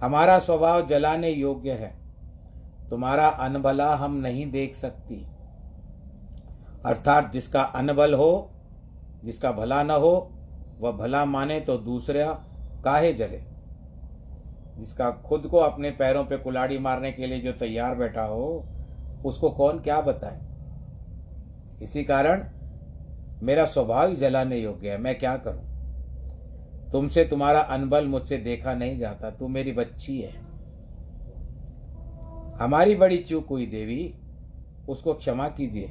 हमारा 0.00 0.38
स्वभाव 0.38 0.86
जलाने 0.86 1.30
योग्य 1.30 1.70
है। 1.70 1.96
तुम्हारा 2.90 3.28
अनबला 3.28 3.94
हम 3.94 4.16
नहीं 4.16 4.50
देख 4.50 4.74
सकती। 4.74 5.26
अर्थात 6.84 7.32
जिसका 7.32 7.62
अनबल 7.62 8.14
हो, 8.14 8.50
जिसका 9.24 9.52
भला 9.52 9.82
न 9.82 9.90
हो, 9.90 10.30
वह 10.78 10.92
भला 10.92 11.24
माने 11.24 11.60
तो 11.60 11.76
दूसरा 11.76 12.32
काहे 12.84 13.12
जले? 13.12 13.55
जिसका 14.78 15.10
खुद 15.10 15.46
को 15.46 15.56
अपने 15.56 15.90
पैरों 15.90 16.24
पे 16.24 16.36
कुलाड़ी 16.36 16.78
मारने 16.78 17.12
के 17.12 17.26
लिए 17.26 17.40
जो 17.40 17.52
तैयार 17.52 17.94
बैठा 17.94 18.22
हो, 18.22 18.66
उसको 19.24 19.50
कौन 19.50 19.78
क्या 19.78 20.00
बताए? 20.00 20.40
इसी 21.82 22.04
कारण 22.04 22.44
मेरा 23.42 23.64
स्वभाव 23.64 24.14
जलाने 24.14 24.56
योग्य 24.56 24.90
है। 24.90 24.98
मैं 24.98 25.18
क्या 25.18 25.36
करूँ? 25.36 25.76
तुमसे 26.92 27.24
तुम्हारा 27.24 27.60
अनबल 27.60 28.06
मुझसे 28.06 28.36
देखा 28.36 28.74
नहीं 28.74 28.98
जाता। 28.98 29.30
तू 29.30 29.48
मेरी 29.48 29.72
बच्ची 29.72 30.20
है। 30.20 30.46
हमारी 32.60 32.94
बड़ी 32.94 33.18
चूक 33.18 33.46
हुई 33.46 33.66
देवी, 33.66 34.14
उसको 34.88 35.14
क्षमा 35.14 35.48
कीजिए। 35.48 35.90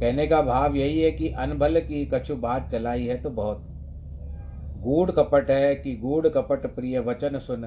कहने 0.00 0.26
का 0.26 0.42
भाव 0.42 0.74
यही 0.74 1.00
है 1.00 1.10
कि 1.10 1.28
अनबल 1.28 1.80
की 1.80 2.10
कछु 2.14 2.36
बात 2.36 2.70
चलाई 2.70 3.06
है 3.06 3.22
तो 3.22 3.30
बहुत। 3.30 3.75
गूढ़ 4.86 5.10
कपट 5.10 5.50
है 5.50 5.74
कि 5.74 5.96
गूढ़ 5.96 6.26
कपट 6.28 6.66
प्रिय 6.74 6.98
वचन 7.00 7.38
सुन, 7.38 7.64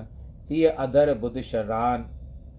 तिय 0.47 0.67
अधर 0.67 1.13
बुध 1.13 1.41
शरान। 1.41 2.05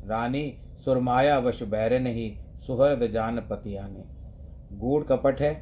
रानी, 0.06 0.42
सुरमाया 0.84 1.38
वश 1.38 1.62
बैर 1.62 1.98
नहीं, 2.00 2.32
सुहृद 2.60 3.10
जान 3.12 3.40
पतियाने 3.40 4.04
गूढ़ 4.78 5.04
कपट 5.04 5.40
है, 5.40 5.52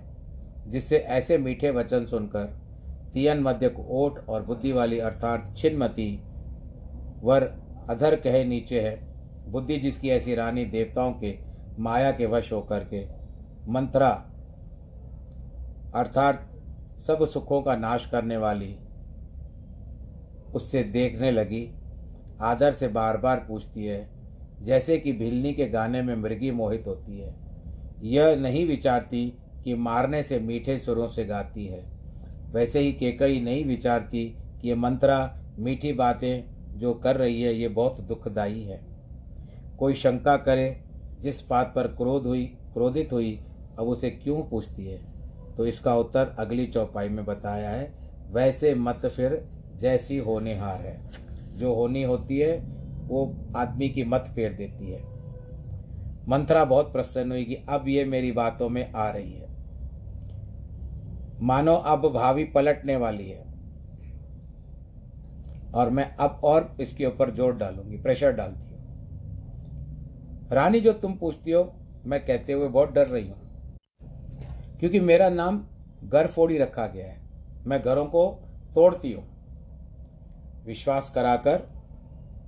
जिससे 0.67 0.99
ऐसे 0.99 1.39
मीठे 1.39 1.71
वचन 1.71 2.05
सुनकर, 2.05 2.45
तियन 3.13 3.41
मध्य 3.41 3.69
को 3.69 3.83
ओट 3.99 4.19
और 4.29 4.43
बुद्धि 4.43 4.73
वाली 4.73 4.99
अर्थात 4.99 5.55
छिन्मती 5.57 6.11
वर 7.23 7.43
अधर 7.91 8.17
कहे 8.17 8.45
नीचे 8.45 8.81
है। 8.81 8.97
बुद्धि 9.49 9.77
जिसकी 9.77 10.09
ऐसी 10.09 10.35
रानी 10.35 10.65
देवताओं 10.65 11.13
के 11.13 11.35
माया 11.79 12.11
के 12.13 12.27
वश 12.27 12.53
होकर 12.53 12.85
के, 12.85 13.05
मंत्रा 13.73 14.11
अर्थात 15.95 16.45
सब 17.07 17.25
सुखों 17.27 17.63
का 17.63 17.77
नाश 17.77 18.07
करने 18.07 18.37
वाली 18.37 18.77
उससे 20.55 20.83
देखने 20.83 21.31
लगी, 21.31 21.75
आदर 22.41 22.73
से 22.73 22.89
बार 22.89 23.17
बार 23.17 23.37
पूछती 23.49 23.85
है, 23.85 24.11
जैसे 24.63 24.99
कि 24.99 25.13
भिलनी 25.13 25.53
के 25.53 25.67
गाने 25.67 26.03
में 26.03 26.17
मृगी 26.17 26.51
मोहित 26.51 26.85
होती 26.87 27.19
है। 27.19 27.35
यह 28.03 28.37
नहीं 28.37 28.67
विचारती 28.67 29.39
कि 29.65 29.75
मारने 29.75 30.23
से 30.23 30.39
मीठे 30.39 30.79
सुरों 30.79 31.09
से 31.09 31.25
गाती 31.25 31.67
है। 31.67 31.85
वैसे 32.53 32.79
ही 32.79 32.93
केकई 32.93 33.41
नहीं 33.41 33.65
विचारती 33.65 34.37
कि 34.63 34.69
ये 34.69 34.75
मंत्रा, 34.75 35.39
मीठी 35.59 35.93
बातें 35.93 36.59
जो 36.79 36.95
कर 36.95 37.17
रही 37.17 37.43
है, 37.43 37.55
ये 37.55 37.69
बहुत 37.69 38.01
दुखदाई 38.01 38.61
है। 38.61 38.81
कोई 39.79 39.95
शंका 39.95 40.37
करे, 40.37 40.85
जिस 41.21 41.49
बात 41.49 41.73
पर 41.77 41.87
क्रोध 41.87 42.27
हुई, 42.27 42.47
क्रोधित 42.47 43.13
हुई, 43.13 43.41
अब 43.79 43.87
उसे 43.87 44.11
क्यों 44.11 44.43
पूछती 44.43 44.87
है? 44.87 45.01
तो 45.57 45.67
इसका 45.67 45.97
उत्तर 45.97 46.37
अगली 46.39 46.67
चौपाई 46.67 47.09
में 47.09 47.25
बताया 47.25 47.71
है। 47.71 47.95
वैसे 48.31 48.75
मत 48.75 49.07
फिर 49.07 49.58
जैसी 49.81 50.19
होने 50.19 50.55
हार 50.57 50.81
है। 50.81 51.11
जो 51.55 51.75
होनी 51.75 52.03
होती 52.03 52.39
है, 52.39 52.59
वो 53.09 53.37
आदमी 53.57 53.89
की 53.89 54.05
मत 54.05 54.33
फेर 54.35 54.53
देती 54.53 54.91
है। 54.91 55.03
मंत्रा 56.29 56.65
बहुत 56.65 56.93
प्रसन्न 56.93 57.31
हुई 57.31 57.45
कि 57.45 57.55
अब 57.69 57.89
ये 57.89 58.05
मेरी 58.05 58.33
बातों 58.33 58.69
में 58.69 58.93
आ 58.93 59.11
रही 59.11 59.33
है। 59.33 59.49
मानो 61.43 61.75
अब 61.75 62.13
भावी 62.13 62.45
पलटने 62.45 62.97
वाली 62.97 63.29
है। 63.29 63.49
और 65.75 65.91
मैं 65.91 66.17
अब 66.17 66.41
और 66.45 66.77
इसके 66.81 67.07
ऊपर 67.07 67.31
ज़ोर 67.31 67.53
डालूँगी, 67.53 67.97
प्रेशर 67.97 68.33
डालती 68.33 68.69
हूँ। 68.69 68.79
रानी, 70.53 70.81
जो 70.81 70.93
तुम 70.93 71.13
पूछती 71.13 71.51
हो, 71.51 71.73
मैं 72.07 72.27
कहते 72.27 72.53
हुए 72.53 72.69
बहुत 72.69 72.93
डर 72.93 73.07
रही 73.07 73.29
हूँ। 73.29 73.39
क्योंकि 74.81 75.01
मेरा 75.01 75.29
नाम 75.29 75.65
घर 76.05 76.27
फोड़ी 76.27 76.59
रखा 76.59 76.87
गया 76.87 77.07
है। 77.07 77.21
मैं 77.67 77.83
घरों 77.83 78.07
को 78.07 78.31
तोड़ती 78.75 79.13
हूँ। 79.13 79.38
विश्वास 80.69 81.11
कराकर 81.11 81.63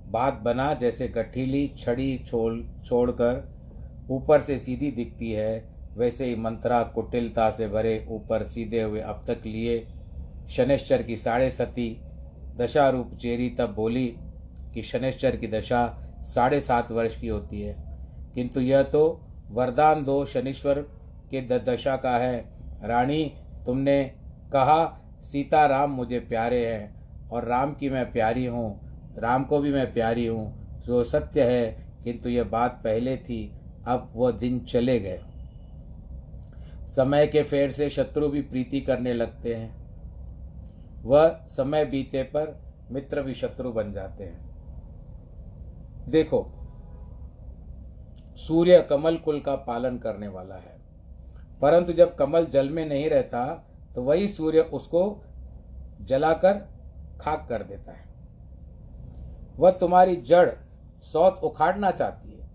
बात 0.07 0.33
बना, 0.33 0.73
जैसे 0.73 1.07
गठीली 1.07 1.67
छड़ी 1.79 2.17
छोड़ 2.27 2.83
छोड़कर 2.85 4.07
ऊपर 4.09 4.41
से 4.41 4.59
सीधी 4.59 4.91
दिखती 4.91 5.31
है, 5.31 5.73
वैसे 5.93 6.25
ही 6.25 6.35
मंत्रा 6.35 6.83
कुटिलता 6.83 7.49
से 7.51 7.67
भरे 7.67 8.05
ऊपर 8.09 8.43
सीधे 8.43 8.81
हुए 8.81 8.99
अब 8.99 9.23
तक 9.27 9.37
लिए 9.45 9.87
शनिश्चर 10.49 11.03
की 11.03 11.17
साढ़े 11.17 11.51
सती 11.51 12.01
दशा 12.57 12.89
रूप 12.89 13.17
चेरी 13.21 13.49
तब 13.49 13.73
बोली 13.73 14.05
कि 14.73 14.83
शनिश्चर 14.83 15.35
की 15.35 15.47
दशा 15.47 15.87
साढ़े 16.21 16.61
सात 16.61 16.91
वर्ष 16.91 17.19
की 17.21 17.27
होती 17.27 17.61
है। 17.61 17.75
किंतु 18.35 18.59
यह 18.59 18.83
तो 18.83 19.27
वरदान 19.49 20.03
दो 20.03 20.25
शनिश्वर 20.25 20.79
के 21.31 21.41
दशा 21.59 21.95
का 21.95 22.17
है। 22.17 22.45
रानी, 22.83 23.33
तुमने 23.65 24.03
कहा 24.53 25.01
सीता 25.21 25.65
राम 25.65 25.91
मुझे 25.91 26.19
प्यारे 26.19 26.65
हैं। 26.67 27.00
और 27.31 27.45
राम 27.45 27.73
की 27.73 27.89
मैं 27.89 28.11
प्यारी 28.11 28.45
हूँ, 28.45 28.79
राम 29.17 29.43
को 29.43 29.59
भी 29.59 29.71
मैं 29.71 29.93
प्यारी 29.93 30.25
हूँ। 30.27 30.81
जो 30.85 31.03
सत्य 31.03 31.43
है, 31.43 31.85
किंतु 32.03 32.29
यह 32.29 32.43
बात 32.43 32.81
पहले 32.83 33.17
थी, 33.17 33.51
अब 33.87 34.11
वह 34.15 34.31
दिन 34.31 34.59
चले 34.59 34.99
गए। 34.99 35.21
समय 36.87 37.27
के 37.27 37.43
फेर 37.43 37.71
से 37.71 37.89
शत्रु 37.89 38.27
भी 38.27 38.41
प्रीति 38.41 38.81
करने 38.81 39.13
लगते 39.13 39.55
हैं। 39.55 39.81
वह 41.03 41.27
समय 41.49 41.85
बीते 41.85 42.23
पर 42.23 42.57
मित्र 42.91 43.21
भी 43.21 43.33
शत्रु 43.33 43.71
बन 43.71 43.93
जाते 43.93 44.23
हैं। 44.23 44.49
देखो, 46.09 46.45
सूर्य 48.37 48.81
कमल 48.81 49.15
कुल 49.15 49.39
का 49.39 49.55
पालन 49.55 49.97
करने 49.97 50.27
वाला 50.27 50.55
है। 50.55 50.79
परंतु 51.61 51.93
जब 51.93 52.15
कमल 52.15 52.45
जल 52.45 52.69
में 52.69 52.85
नहीं 52.85 53.09
रहता 53.09 53.45
तो 53.95 54.03
वही 54.03 54.27
सूर्य 54.27 54.59
उसको 54.59 55.01
जलाकर 56.01 56.80
खाक 57.21 57.45
कर 57.49 57.63
देता 57.63 57.91
है। 57.91 58.09
वह 59.59 59.71
तुम्हारी 59.71 60.15
जड़ 60.15 60.49
सौत 61.01 61.41
उखाड़ना 61.43 61.91
चाहती 61.91 62.29
है। 62.29 62.49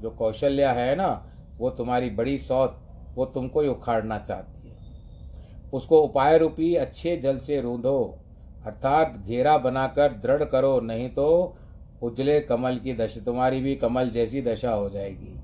जो 0.00 0.10
कौशल्या 0.10 0.72
है 0.72 0.96
ना, 0.96 1.30
वो 1.58 1.70
तुम्हारी 1.70 2.10
बड़ी 2.10 2.38
सौत, 2.38 2.80
वो 3.14 3.24
तुमको 3.24 3.60
ही 3.60 3.68
उखाड़ना 3.68 4.18
चाहती 4.18 4.68
है। 4.68 4.76
उसको 5.72 6.00
उपाय 6.00 6.38
रूपी 6.38 6.74
अच्छे 6.74 7.16
जल 7.16 7.38
से 7.38 7.60
रूंधो, 7.60 8.18
अर्थात 8.66 9.22
घेरा 9.26 9.58
बनाकर 9.58 10.12
दृढ़ 10.12 10.44
करो, 10.44 10.80
नहीं 10.80 11.08
तो 11.10 11.56
उजले 12.02 12.40
कमल 12.40 12.76
की 12.76 12.94
दशा, 12.94 13.20
तुम्हारी 13.20 13.60
भी 13.60 13.76
कमल 13.76 14.10
जैसी 14.10 14.42
दशा 14.42 14.72
हो 14.72 14.90
जाएगी। 14.90 15.34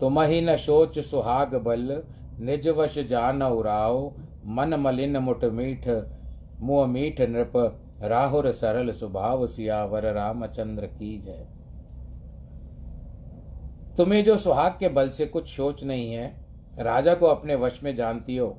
तुम 0.00 0.20
ही 0.20 0.40
न 0.40 0.56
सोच 0.56 0.98
सुहाग 0.98 1.54
बल, 1.54 2.02
निज 2.40 2.68
वश 2.68 2.98
जान 2.98 3.42
उराव, 3.42 4.12
मन 4.46 4.74
मलिन 4.74 5.16
मुठ 5.16 5.44
मीठ 5.44 5.88
मुँह 6.60 6.86
मीठ 6.86 7.20
नृप 7.20 7.52
राहुर 8.02 8.50
सरल 8.52 8.90
स्वभाव 8.92 9.46
सियावर 9.46 10.12
रामचंद्र 10.12 10.86
की 10.86 11.18
जय। 11.18 11.46
तुम्हें 13.96 14.24
जो 14.24 14.36
सुहाग 14.36 14.76
के 14.80 14.88
बल 14.88 15.08
से 15.08 15.26
कुछ 15.26 15.48
सोच 15.48 15.84
नहीं 15.84 16.12
है, 16.12 16.26
राजा 16.78 17.14
को 17.14 17.26
अपने 17.26 17.54
वश 17.54 17.80
में 17.84 17.94
जानती 17.96 18.36
हो, 18.36 18.56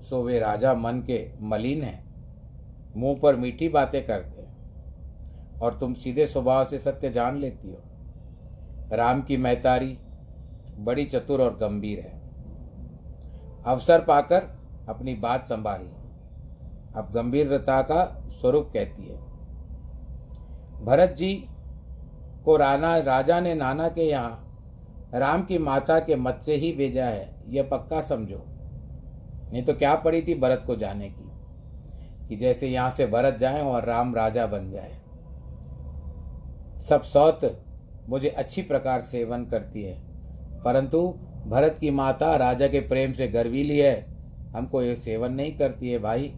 सो 0.00 0.22
वे 0.22 0.38
राजा 0.38 0.74
मन 0.74 1.00
के 1.00 1.30
मलिन 1.40 1.82
हैं, 1.82 2.02
मुँह 2.96 3.18
पर 3.22 3.36
मीठी 3.36 3.68
बातें 3.68 4.06
करते 4.06 4.42
हैं, 4.42 5.60
और 5.60 5.78
तुम 5.78 5.94
सीधे 5.94 6.26
स्वभाव 6.26 6.64
से 6.64 6.78
सत्य 6.78 7.10
जान 7.10 7.38
लेती 7.38 7.70
हो। 7.70 7.82
राम 8.92 9.22
की 9.22 9.36
महतारी 9.36 9.96
बड़ी 10.78 11.04
चतुर 11.04 11.42
और 11.42 11.56
गंभीर 11.56 12.00
है। 12.00 12.22
अवसर 13.66 14.00
पाकर 14.00 14.42
अपनी 14.88 15.14
बात 15.14 15.46
संभाली 15.46 15.88
अब 16.94 17.10
गंभीरता 17.14 17.80
का 17.82 18.04
स्वरूप 18.32 18.70
कहती 18.74 19.02
है। 19.04 19.18
भरत 20.84 21.14
जी 21.18 21.34
को 22.44 22.56
राना, 22.56 22.96
राजा 22.98 23.40
ने 23.40 23.54
नाना 23.54 23.88
के 23.88 24.02
यहाँ 24.02 24.40
राम 25.14 25.42
की 25.42 25.58
माता 25.58 25.98
के 26.00 26.16
मत 26.16 26.40
से 26.42 26.54
ही 26.54 26.72
भेजा 26.72 27.04
है, 27.06 27.28
यह 27.48 27.68
पक्का 27.70 28.00
समझो। 28.02 28.42
नहीं 29.44 29.62
तो 29.64 29.74
क्या 29.74 29.94
पड़ी 29.96 30.22
थी 30.22 30.34
भरत 30.34 30.62
को 30.66 30.76
जाने 30.76 31.08
की, 31.08 31.30
कि 32.28 32.36
जैसे 32.36 32.68
यहाँ 32.68 32.90
से 32.90 33.06
भरत 33.06 33.38
जाए 33.38 33.62
और 33.62 33.84
राम 33.84 34.14
राजा 34.14 34.46
बन 34.46 34.70
जाए। 34.70 34.96
सब 36.80 37.02
सौत 37.04 37.40
मुझे 38.08 38.28
अच्छी 38.28 38.62
प्रकार 38.62 39.00
सेवन 39.02 39.44
करती 39.46 39.82
है, 39.82 39.94
परंतु 40.64 41.06
भरत 41.46 41.76
की 41.80 41.90
माता 41.92 42.34
राजा 42.36 42.68
के 42.68 42.80
प्रेम 42.82 43.12
से 43.12 43.28
गर्वीली 43.28 43.78
है, 43.78 43.94
हमको 44.54 44.82
ये 44.82 44.94
सेवन 44.96 45.32
नहीं 45.32 45.56
करती 45.58 45.90
है 45.90 45.98
भाई। 45.98 46.32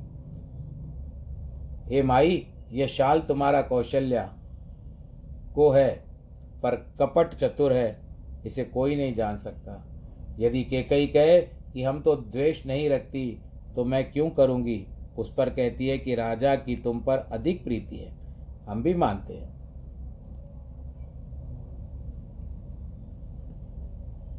हे 1.87 2.03
माई, 2.03 2.47
ये 2.73 2.87
शाल 2.89 3.21
तुम्हारा 3.21 3.63
कौशल्या 3.63 4.23
को 5.55 5.71
है, 5.71 5.91
पर 6.63 6.75
कपट 7.01 7.35
चतुर 7.35 7.73
है, 7.73 8.01
इसे 8.47 8.65
कोई 8.65 8.97
नहीं 8.97 9.15
जान 9.15 9.37
सकता। 9.37 9.85
यदि 10.39 10.65
केकई 10.65 11.07
कहे 11.07 11.41
कि 11.43 11.83
हम 11.83 12.01
तो 12.03 12.17
द्वेष 12.17 12.67
नहीं 12.67 12.89
रखती 12.91 13.43
तो 13.77 13.85
मैं 13.85 14.13
क्यों 14.13 14.31
करूँगी? 14.31 14.87
उस 15.19 15.35
पर 15.35 15.51
कहती 15.51 15.89
है 15.89 15.99
कि 15.99 16.15
राजा 16.15 16.55
की 16.55 16.77
तुम 16.77 17.01
पर 17.01 17.19
अधिक 17.19 17.65
प्रीति 17.65 17.97
है। 17.97 18.13
हम 18.69 18.83
भी 18.83 18.95
मानते 18.95 19.35
हैं। 19.35 19.57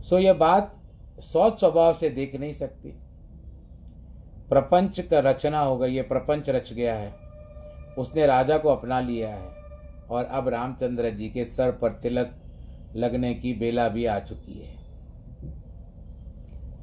सो 0.01 0.19
यह 0.19 0.33
बात 0.33 0.75
सौच 1.19 1.59
स्वभाव 1.59 1.93
से 1.93 2.09
देख 2.09 2.35
नहीं 2.35 2.53
सकती। 2.53 2.89
प्रपंच 4.49 4.99
का 4.99 5.19
रचना 5.19 5.59
हो 5.59 5.77
गई 5.77 5.95
है, 5.95 6.03
प्रपंच 6.03 6.49
रच 6.49 6.73
गया 6.73 6.95
है। 6.95 7.26
उसने 7.97 8.25
राजा 8.25 8.57
को 8.57 8.69
अपना 8.69 8.99
लिया 8.99 9.29
है 9.29 9.55
और 10.09 10.23
अब 10.23 10.47
रामचंद्र 10.49 11.09
जी 11.09 11.29
के 11.29 11.45
सर 11.45 11.71
पर 11.71 11.91
तिलक 11.93 12.35
लगने 12.95 13.33
की 13.33 13.53
बेला 13.53 13.87
भी 13.89 14.05
आ 14.05 14.19
चुकी 14.19 14.59
है। 14.59 14.75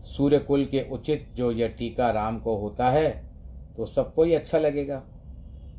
सूर्य 0.07 0.39
कुल 0.39 0.65
के 0.65 0.87
उचित 0.93 1.29
जो 1.35 1.51
यह 1.53 1.69
टीका 1.69 2.11
राम 2.11 2.39
को 2.39 2.57
होता 2.57 2.91
है 2.91 3.11
तो 3.77 3.87
सबको 3.87 4.23
ही 4.23 4.35
अच्छा 4.35 4.59
लगेगा। 4.59 5.03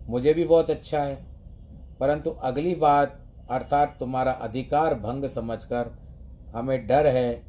मुझे 0.09 0.33
भी 0.33 0.43
बहुत 0.43 0.69
अच्छा 0.69 0.99
है, 0.99 1.15
परंतु 1.99 2.29
अगली 2.29 2.73
बात, 2.75 3.19
अर्थात 3.49 3.95
तुम्हारा 3.99 4.31
अधिकार 4.31 4.93
भंग 4.95 5.27
समझकर 5.29 5.91
हमें 6.55 6.85
डर 6.87 7.07
है, 7.07 7.41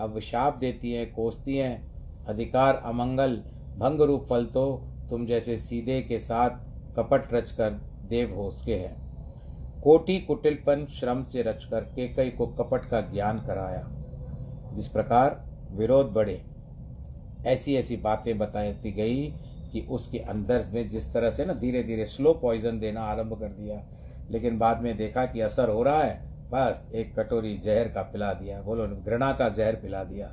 अब 0.00 0.18
शाप 0.20 0.56
देती 0.56 0.92
हैं, 0.92 1.12
कोसती 1.14 1.56
हैं, 1.56 2.24
अधिकार 2.26 2.82
अमंगल, 2.84 3.36
भंग 3.78 4.00
रूप 4.00 4.26
फल 4.28 4.44
तो 4.46 4.66
तुम 5.10 5.26
जैसे 5.26 5.56
सीधे 5.58 6.00
के 6.02 6.18
साथ 6.18 6.50
कपट 6.96 7.34
रचकर 7.34 7.70
देव 8.08 8.34
हो 8.34 8.44
उसके 8.44 8.74
हैं। 8.74 9.04
कोटि 9.82 10.18
कुटिलपन 10.18 10.86
श्रम 10.86 11.24
से 11.24 11.42
रचकर 11.42 11.80
केकई 11.80 12.30
को 12.30 12.46
कपट 12.46 12.90
का 12.90 13.00
ज्ञान 13.00 13.38
कराया। 13.38 13.88
जिस 14.74 14.88
प्रकार 14.88 15.44
विरोध 15.70 16.12
बढ़े, 16.12 16.44
ऐसी 17.46 17.76
ऐसी 17.76 17.96
बातें 17.96 18.38
बताती 18.38 18.92
गई 18.92 19.34
कि 19.72 19.80
उसके 19.80 20.18
अंदर 20.18 20.64
में 20.74 20.88
जिस 20.88 21.14
तरह 21.14 21.30
से 21.30 21.44
ना 21.44 21.52
धीरे 21.52 21.82
धीरे 21.82 22.06
स्लो 22.06 22.34
पॉइजन 22.34 22.78
देना 22.80 23.00
आरंभ 23.00 23.40
कर 23.40 23.48
दिया, 23.48 23.84
लेकिन 24.30 24.58
बाद 24.58 24.80
में 24.80 24.96
देखा 24.96 25.26
कि 25.26 25.40
असर 25.40 25.68
हो 25.68 25.82
रहा 25.82 26.02
है, 26.02 26.34
बस 26.50 26.90
एक 26.94 27.20
कटोरी 27.20 27.58
जहर 27.58 27.88
का 27.88 28.02
पिला 28.02 28.32
दिया। 28.32 28.62
बोलो, 28.62 28.86
घृणा 28.86 29.32
का 29.32 29.48
जहर 29.48 29.76
पिला 29.76 30.04
दिया। 30.04 30.26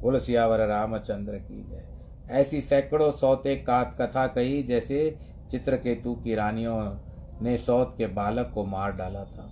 बोलो, 0.00 0.18
सियावर 0.18 0.66
रामचंद्र 0.66 1.32
की 1.32 1.64
जय। 1.70 1.86
ऐसी 2.30 2.60
सैकड़ों 2.60 3.10
सौते 3.10 3.56
कात 3.56 3.96
कथा 4.00 4.26
कही 4.26 4.62
जैसे 4.62 5.18
चित्रकेतु 5.50 6.14
की 6.14 6.34
रानियों 6.34 6.98
ने 7.42 7.58
सौत 7.58 7.94
के 7.98 8.06
बालक 8.06 8.50
को 8.54 8.64
मार 8.64 8.92
डाला 8.92 9.24
था। 9.24 9.50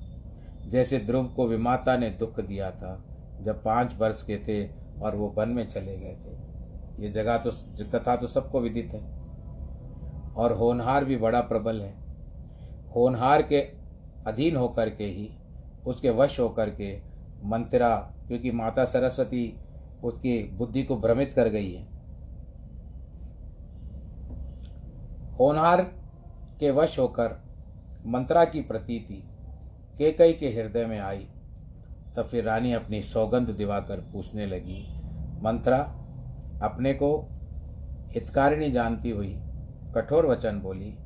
जैसे 0.69 0.99
ध्रुव 0.99 1.25
को 1.25 1.47
विमाता 1.47 1.97
ने 1.97 2.11
दुख 2.11 2.41
दिया 2.41 2.71
था, 2.71 3.05
जब 3.41 3.63
पाँच 3.65 3.97
वर्ष 3.99 4.23
के 4.23 4.37
थे 4.37 4.71
और 5.03 5.17
वो 5.17 5.29
वन 5.29 5.49
में 5.49 5.69
चले 5.69 5.97
गए 5.99 6.17
थे। 6.25 6.49
ये 7.03 7.09
जगह 7.09 7.39
तो 7.39 7.51
कथा 7.93 8.17
तो 8.17 8.27
सबको 8.27 8.61
विदित 8.61 8.93
है। 8.93 9.19
और 10.35 10.53
होनहार 10.53 11.05
भी 11.05 11.17
बड़ा 11.17 11.41
प्रबल 11.41 11.81
है। 11.83 11.95
होनहार 12.97 13.43
के 13.43 13.61
अधीन 14.27 14.57
होकर 14.57 14.91
के 14.91 15.05
ही, 15.05 15.31
उसके 15.87 16.11
वश 16.11 16.41
होकर 16.41 16.71
के 16.71 17.01
मंत्रा, 17.45 17.97
क्योंकि 17.97 18.51
माता 18.51 18.85
सरस्वती 18.85 19.57
उसकी 20.05 20.43
बुद्धि 20.43 20.83
को 20.83 20.97
भ्रमित 20.97 21.33
कर 21.33 21.49
गई 21.49 21.73
है 21.73 21.98
होनहार 25.41 25.83
के 26.61 26.71
वश 26.71 26.99
होकर 26.99 27.43
मंत्रा 28.07 28.45
की 28.45 28.61
प्रतीति 28.61 29.29
केकई 29.99 30.33
के 30.33 30.49
हृदय 30.49 30.87
में 30.87 30.99
आई। 31.01 31.29
तब 32.17 32.23
फिर 32.23 32.45
रानी 32.45 32.73
अपनी 32.73 33.03
सौगंध 33.03 33.49
दिवाकर 33.49 34.01
पूछने 34.13 34.47
लगी, 34.47 35.01
मंत्रा, 35.43 35.79
अपने 36.63 36.95
को 36.95 37.29
हितकारिणी 38.09 38.71
जानती 38.71 39.11
हुई 39.11 39.41
कठोर 39.95 40.27
वचन 40.27 40.61
बोली, 40.61 40.97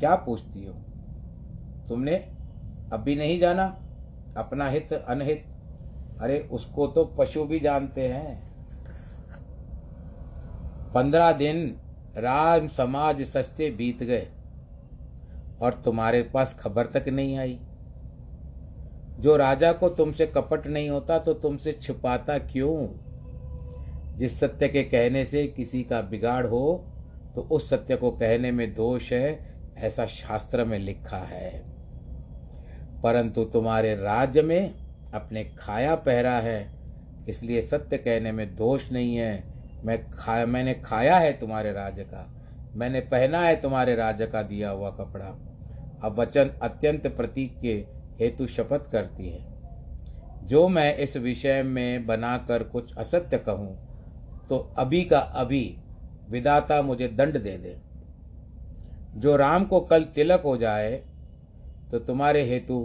क्या 0.00 0.14
पूछती 0.16 0.64
हो? 0.64 0.72
तुमने 1.88 2.14
अभी 2.92 3.16
नहीं 3.16 3.38
जाना? 3.38 3.64
अपना 4.36 4.68
हित, 4.68 4.92
अनहित? 4.92 5.44
अरे, 6.20 6.48
उसको 6.52 6.86
तो 6.86 7.04
पशु 7.04 7.44
भी 7.44 7.60
जानते 7.60 8.08
हैं। 8.08 8.56
पंद्रह 10.94 11.32
दिन 11.32 11.80
राम 12.16 12.68
समाज 12.68 13.22
सस्ते 13.22 13.70
बीत 13.70 14.02
गए 14.02 14.26
और 15.60 15.74
तुम्हारे 15.84 16.22
पास 16.22 16.54
खबर 16.60 16.86
तक 16.86 17.08
नहीं 17.08 17.36
आई। 17.38 17.58
जो 19.20 19.36
राजा 19.36 19.72
को 19.72 19.88
तुमसे 19.88 20.26
कपट 20.26 20.66
नहीं 20.66 20.88
होता 20.90 21.18
तो 21.18 21.34
तुमसे 21.34 21.72
छुपाता 21.72 22.38
क्यों? 22.38 22.86
जिस 24.16 24.38
सत्य 24.40 24.68
के 24.68 24.82
कहने 24.82 25.24
से 25.24 25.46
किसी 25.46 25.82
का 25.82 26.00
बिगाड़ 26.00 26.46
हो 26.46 26.92
तो 27.34 27.42
उस 27.42 27.68
सत्य 27.70 27.96
को 27.96 28.10
कहने 28.10 28.50
में 28.50 28.74
दोष 28.74 29.12
है, 29.12 29.38
ऐसा 29.76 30.06
शास्त्र 30.06 30.64
में 30.64 30.78
लिखा 30.78 31.16
है। 31.16 31.50
परंतु 33.02 33.44
तुम्हारे 33.44 33.94
राज्य 33.94 34.42
में 34.42 34.74
अपने 35.14 35.44
खाया 35.58 35.94
पहरा 35.96 36.32
है, 36.32 36.70
इसलिए 37.28 37.62
सत्य 37.62 37.98
कहने 37.98 38.32
में 38.32 38.54
दोष 38.56 38.90
नहीं 38.92 39.16
है। 39.16 39.55
मैं 39.84 39.98
खाया 40.10 40.46
मैंने 40.46 40.74
खाया 40.76 41.16
है 41.16 41.32
तुम्हारे 41.32 41.72
राज्य 41.72 42.04
का। 42.04 42.26
मैंने 42.74 43.00
पहना 43.02 43.40
है 43.40 43.54
तुम्हारे 43.60 43.94
राज्य 43.96 44.26
का 44.26 44.42
दिया 44.42 44.70
हुआ 44.70 44.90
कपड़ा। 44.90 45.26
अब 46.04 46.18
वचन 46.18 46.50
अत्यंत 46.62 47.06
प्रतीक 47.06 47.58
के 47.60 47.74
हेतु 48.20 48.46
शपथ 48.46 48.90
करती 48.92 49.28
है। 49.28 49.44
जो 50.46 50.66
मैं 50.68 50.96
इस 50.96 51.16
विषय 51.16 51.62
में 51.62 52.06
बनाकर 52.06 52.62
कुछ 52.64 52.96
असत्य 52.96 53.38
कहूँ 53.38 53.76
तो 54.48 54.58
अभी 54.78 55.02
का 55.04 55.18
अभी 55.18 55.64
विदाता 56.30 56.80
मुझे 56.82 57.08
दंड 57.08 57.38
दे 57.38 57.56
दे। 57.58 57.76
जो 59.16 59.36
राम 59.36 59.64
को 59.64 59.80
कल 59.82 60.04
तिलक 60.14 60.42
हो 60.42 60.56
जाए 60.56 60.92
तो 61.90 61.98
तुम्हारे 62.00 62.42
हेतु 62.44 62.78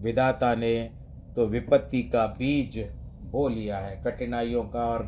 विदाता 0.00 0.54
ने 0.54 0.74
तो 1.36 1.46
विपत्ति 1.46 2.02
का 2.04 2.26
बीज 2.28 2.78
बो 3.22 3.48
लिया 3.48 3.78
है, 3.78 4.02
कठिनाइयों 4.04 4.62
का 4.64 4.84
और 4.86 5.02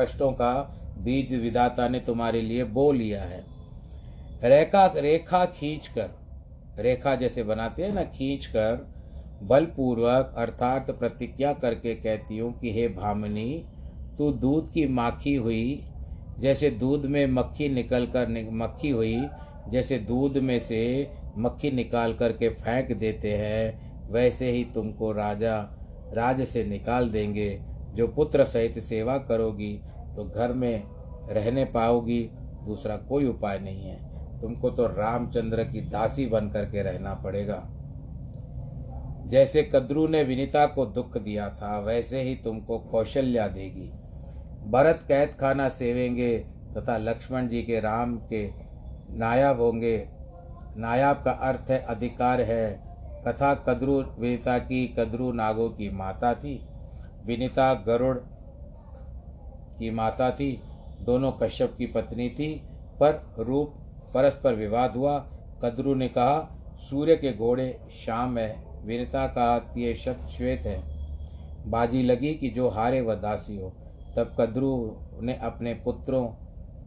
कष्टों 0.00 0.32
का 0.32 0.52
बीज 0.98 1.34
विदाता 1.34 1.88
ने 1.88 2.00
तुम्हारे 2.00 2.42
लिए 2.42 2.64
बो 2.64 2.92
लिया 2.92 3.22
है। 3.22 3.44
रेखा 4.44 4.86
रेखा 4.96 5.44
खींच 5.46 5.88
कर 5.88 6.10
रेखा 6.78 7.14
जैसे 7.14 7.42
बनाते 7.42 7.84
हैं 7.84 7.92
ना 7.92 8.04
खींच 8.04 8.46
कर 8.46 8.88
बलपूर्वक 9.42 10.34
अर्थात 10.38 10.90
प्रतिज्ञा 10.90 11.52
करके 11.52 11.94
कहती 11.94 12.38
हूँ 12.38 12.52
कि 12.60 12.72
हे 12.72 12.88
भामिनी, 12.88 13.64
तू 14.18 14.32
दूध 14.32 14.72
की 14.72 14.86
माखी 14.86 15.34
हुई, 15.34 15.84
जैसे 16.38 16.70
दूध 16.70 17.06
में 17.06 17.26
मक्खी 17.26 17.68
निकल 17.68 18.06
कर 18.06 18.28
मक्खी 18.52 18.90
हुई, 18.90 19.28
जैसे 19.68 19.98
दूध 19.98 20.36
में 20.38 20.58
से 20.58 21.10
मक्खी 21.38 21.70
निकाल 21.70 22.14
करके 22.14 22.48
फेंक 22.48 22.92
देते 22.92 23.32
हैं, 23.32 23.90
वैसे 24.12 24.50
ही 24.50 24.64
तुमको 24.64 25.12
राजा, 25.12 25.56
राज 26.14 26.42
से 26.42 26.64
निकाल 26.64 27.08
देंगे। 27.08 27.50
जो 27.94 28.08
पुत्र 28.08 28.44
सहित 28.44 28.78
सेवा 28.78 29.18
करोगी 29.18 29.82
तो 30.16 30.24
घर 30.24 30.52
में 30.52 30.82
रहने 31.30 31.64
पाओगी, 31.64 32.30
दूसरा 32.66 32.96
कोई 32.96 33.26
उपाय 33.26 33.58
नहीं 33.58 33.82
है। 33.82 34.10
तुमको 34.40 34.70
तो 34.70 34.86
रामचंद्र 34.86 35.64
की 35.64 35.80
दासी 35.80 36.26
बन 36.26 36.50
करके 36.50 36.82
रहना 36.82 37.14
पड़ेगा। 37.14 37.68
जैसे 39.26 39.62
कद्रू 39.62 40.08
ने 40.08 40.22
विनीता 40.22 40.66
को 40.66 40.86
दुख 40.86 41.18
दिया 41.18 41.48
था, 41.48 41.78
वैसे 41.78 42.22
ही 42.22 42.34
तुमको 42.34 42.78
कौशल्या 42.78 43.48
देगी। 43.48 43.92
भरत 44.70 45.04
कैद 45.08 45.28
खाना 45.28 45.68
सेवेंगे, 45.68 46.38
तथा 46.76 46.96
लक्ष्मण 46.98 47.48
जी 47.48 47.62
के 47.62 47.80
राम 47.80 48.16
के 48.16 48.50
नायाब 49.10 49.60
होंगे। 49.60 50.08
नायाब 50.76 51.16
का 51.16 51.30
अर्थ 51.30 51.70
है 51.70 51.78
अधिकार 51.78 52.40
है। 52.40 52.82
कथा 53.26 53.54
कद्रु, 53.54 53.92
विनीता 53.92 54.58
की 54.58 54.94
कद्रु 54.98 55.32
नागों 55.32 55.68
की 55.70 55.90
माता 55.90 56.34
थी। 56.34 56.66
विनीता 57.26 57.74
गरुड़ 57.74 58.18
की 59.78 59.90
माता 59.90 60.30
थी, 60.30 60.62
दोनों 61.02 61.32
कश्यप 61.32 61.74
की 61.78 61.86
पत्नी 61.86 62.28
थी, 62.28 62.62
पर 63.00 63.34
रूप 63.38 63.74
परस्पर 64.14 64.54
विवाद 64.54 64.96
हुआ। 64.96 65.18
कद्रु 65.62 65.94
ने 65.94 66.08
कहा, 66.08 66.56
सूर्य 66.90 67.16
के 67.16 67.32
घोड़े 67.32 67.80
शाम 68.06 68.38
है। 68.38 68.70
विनीता 68.86 69.26
का 69.26 69.74
ये 69.76 69.94
शब्द 69.94 70.26
श्वेत 70.26 70.60
है। 70.60 70.82
बाजी 71.66 72.02
लगी 72.02 72.34
कि 72.34 72.50
जो 72.50 72.68
हारे 72.68 73.00
वह 73.00 73.14
दासी 73.14 73.56
हो। 73.56 73.72
तब 74.16 74.36
कद्रु 74.40 74.90
ने 75.20 75.34
अपने 75.34 75.74
पुत्रों, 75.74 76.28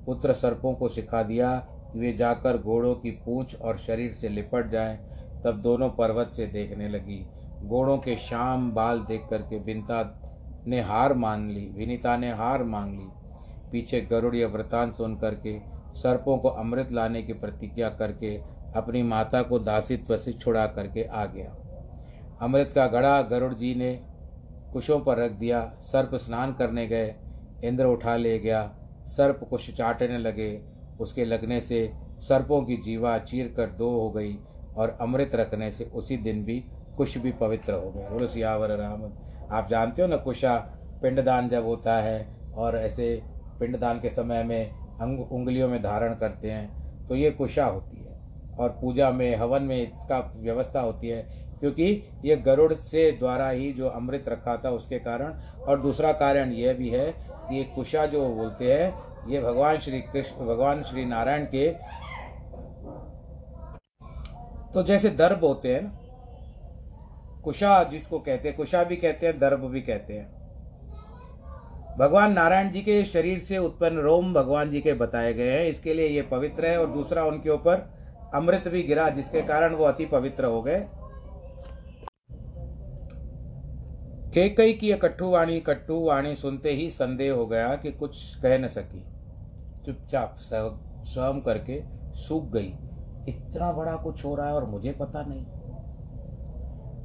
पुत्र 0.05 0.33
सर्पों 0.33 0.73
को 0.73 0.87
सिखा 0.87 1.23
दिया 1.23 1.67
कि 1.93 1.99
वे 1.99 2.13
जाकर 2.13 2.57
घोड़ों 2.57 2.95
की 2.95 3.11
पूंछ 3.11 3.55
और 3.55 3.77
शरीर 3.77 4.13
से 4.13 4.29
लिपट 4.29 4.69
जाएँ। 4.69 4.99
तब 5.43 5.61
दोनों 5.61 5.89
पर्वत 5.89 6.27
से 6.27 6.47
देखने 6.47 6.87
लगी। 6.87 7.27
घोड़ों 7.63 7.97
के 7.97 8.15
शाम 8.15 8.71
बाल 8.71 8.99
देख 8.99 9.27
करके 9.29 9.59
विनता 9.59 10.19
ने 10.67 10.81
हार 10.81 11.13
मान 11.13 11.49
ली, 11.49 11.69
विनीता 11.77 12.17
ने 12.17 12.31
हार 12.31 12.63
मांग 12.63 12.95
ली। 12.95 13.07
पीछे 13.71 14.01
गरुड़ 14.01 14.35
या 14.35 14.47
वृतांत 14.47 14.95
सुन 14.95 15.15
करके, 15.15 15.59
सर्पों 15.95 16.37
को 16.37 16.47
अमृत 16.47 16.91
लाने 16.91 17.23
की 17.23 17.33
प्रतिज्ञा 17.33 17.89
करके, 17.89 18.35
अपनी 18.75 19.03
माता 19.03 19.41
को 19.41 19.59
दासित्व 19.59 20.17
से 20.17 20.33
छुड़ा 20.33 20.67
करके 20.67 21.03
आ 21.03 21.25
गया। 21.25 21.55
अमृत 22.41 22.71
का 22.75 22.87
घड़ा 22.87 23.21
गरुड़ 23.21 23.53
जी 23.53 23.75
ने 23.75 24.05
कुशों 24.73 24.99
पर 24.99 25.17
रख 25.17 25.31
दिया, 25.31 25.73
सर्प 25.81 26.15
स्नान 26.15 26.53
करने 26.53 26.87
गए, 26.87 27.15
इंद्र 27.63 27.85
उठा 27.85 28.15
ले 28.15 28.39
गया, 28.39 28.75
सर्प 29.07 29.47
कुश 29.49 29.73
चाटने 29.75 30.17
लगे। 30.17 30.61
उसके 30.99 31.25
लगने 31.25 31.61
से 31.61 31.93
सर्पों 32.19 32.61
की 32.61 32.77
जीवा 32.77 33.17
चीर 33.17 33.53
कर 33.57 33.67
दो 33.67 33.89
हो 33.89 34.09
गई 34.11 34.37
और 34.77 34.97
अमृत 35.01 35.35
रखने 35.35 35.71
से 35.71 35.83
उसी 35.83 36.17
दिन 36.17 36.43
भी 36.43 36.63
कुश 36.97 37.17
भी 37.17 37.31
पवित्र 37.33 37.73
हो 37.73 37.91
गए 37.91 38.09
बोलो 38.09 38.27
सियावर 38.27 38.71
राम। 38.71 39.03
आप 39.51 39.67
जानते 39.69 40.01
हो 40.01 40.07
ना, 40.07 40.17
कुशा 40.17 40.55
पिंडदान 41.01 41.49
जब 41.49 41.65
होता 41.65 41.95
है 42.01 42.27
और 42.55 42.77
ऐसे 42.77 43.21
पिंडदान 43.59 43.99
के 43.99 44.09
समय 44.09 44.43
में 44.43 44.69
अंग, 44.69 45.19
उंगलियों 45.31 45.67
में 45.69 45.81
धारण 45.83 46.13
करते 46.15 46.51
हैं 46.51 47.07
तो 47.07 47.15
ये 47.15 47.31
कुशा 47.31 47.65
होती 47.65 47.97
है। 47.97 48.11
और 48.53 48.69
पूजा 48.81 49.09
में, 49.11 49.35
हवन 49.35 49.63
में 49.63 49.75
इसका 49.77 50.19
व्यवस्था 50.35 50.79
होती 50.79 51.07
है, 51.07 51.21
क्योंकि 51.59 51.85
ये 52.25 52.35
गरुड़ 52.37 52.73
से 52.73 53.11
द्वारा 53.11 53.49
ही 53.49 53.71
जो 53.73 53.87
अमृत 53.89 54.29
रखा 54.29 54.55
था 54.57 54.69
उसके 54.71 54.99
कारण। 54.99 55.33
और 55.63 55.81
दूसरा 55.81 56.11
कारण 56.13 56.51
यह 56.51 56.73
भी 56.73 56.89
है 56.89 57.05
कि 57.19 57.55
ये 57.55 57.63
कुशा 57.75 58.05
जो 58.05 58.27
बोलते 58.29 58.73
हैं, 58.73 58.93
ये 59.29 59.41
भगवान 59.41 59.77
श्री 59.77 60.01
कृष्ण, 60.03 60.45
भगवान 60.45 60.83
श्री 60.83 61.05
नारायण 61.05 61.45
के 61.45 61.67
तो 64.73 64.83
जैसे 64.83 65.09
दर्भ 65.11 65.43
होते 65.43 65.73
हैं 65.73 65.81
ना 65.81 65.99
कुशा 67.43 67.83
जिसको 67.83 68.19
कहते 68.19 68.47
हैं, 68.47 68.57
कुशा 68.57 68.83
भी 68.83 68.95
कहते 68.95 69.27
हैं 69.27 69.39
दर्भ 69.39 69.59
भी 69.61 69.81
कहते 69.81 70.13
हैं। 70.13 70.31
भगवान 71.99 72.31
नारायण 72.33 72.71
जी 72.71 72.81
के 72.81 73.03
शरीर 73.05 73.39
से 73.39 73.57
उत्पन्न 73.57 73.97
रोम 73.97 74.33
भगवान 74.33 74.71
जी 74.71 74.81
के 74.81 74.93
बताए 74.93 75.33
गए 75.33 75.51
हैं। 75.51 75.65
इसके 75.65 75.93
लिए 75.93 76.07
ये 76.07 76.21
पवित्र 76.21 76.65
है 76.65 76.79
और 76.79 76.87
दूसरा 76.87 77.23
उनके 77.23 77.49
ऊपर 77.49 77.89
अमृत 78.35 78.67
भी 78.67 78.83
गिरा, 78.83 79.09
जिसके 79.09 79.41
कारण 79.41 79.75
वो 79.75 79.85
अति 79.85 80.05
पवित्र 80.05 80.45
हो 80.45 80.61
गए। 80.61 80.85
केकई 84.33 84.73
की 84.73 84.93
कट्टू 84.93 85.29
वाणी 85.29 85.59
कट्टू 85.59 85.99
वाणी 85.99 86.35
सुनते 86.35 86.71
ही 86.71 86.89
संदेह 86.91 87.33
हो 87.33 87.45
गया 87.45 87.75
कि 87.75 87.91
कुछ 87.91 88.35
कह 88.35 88.57
न 88.57 88.67
सकी। 88.67 89.03
चुपचाप 89.85 90.35
स्वयं 90.37 91.41
करके 91.41 91.81
सूख 92.19 92.51
गई। 92.51 92.73
इतना 93.29 93.71
बड़ा 93.71 93.95
कुछ 93.95 94.23
हो 94.25 94.35
रहा 94.35 94.47
है 94.47 94.53
और 94.53 94.65
मुझे 94.65 94.91
पता 94.91 95.25
नहीं। 95.25 95.45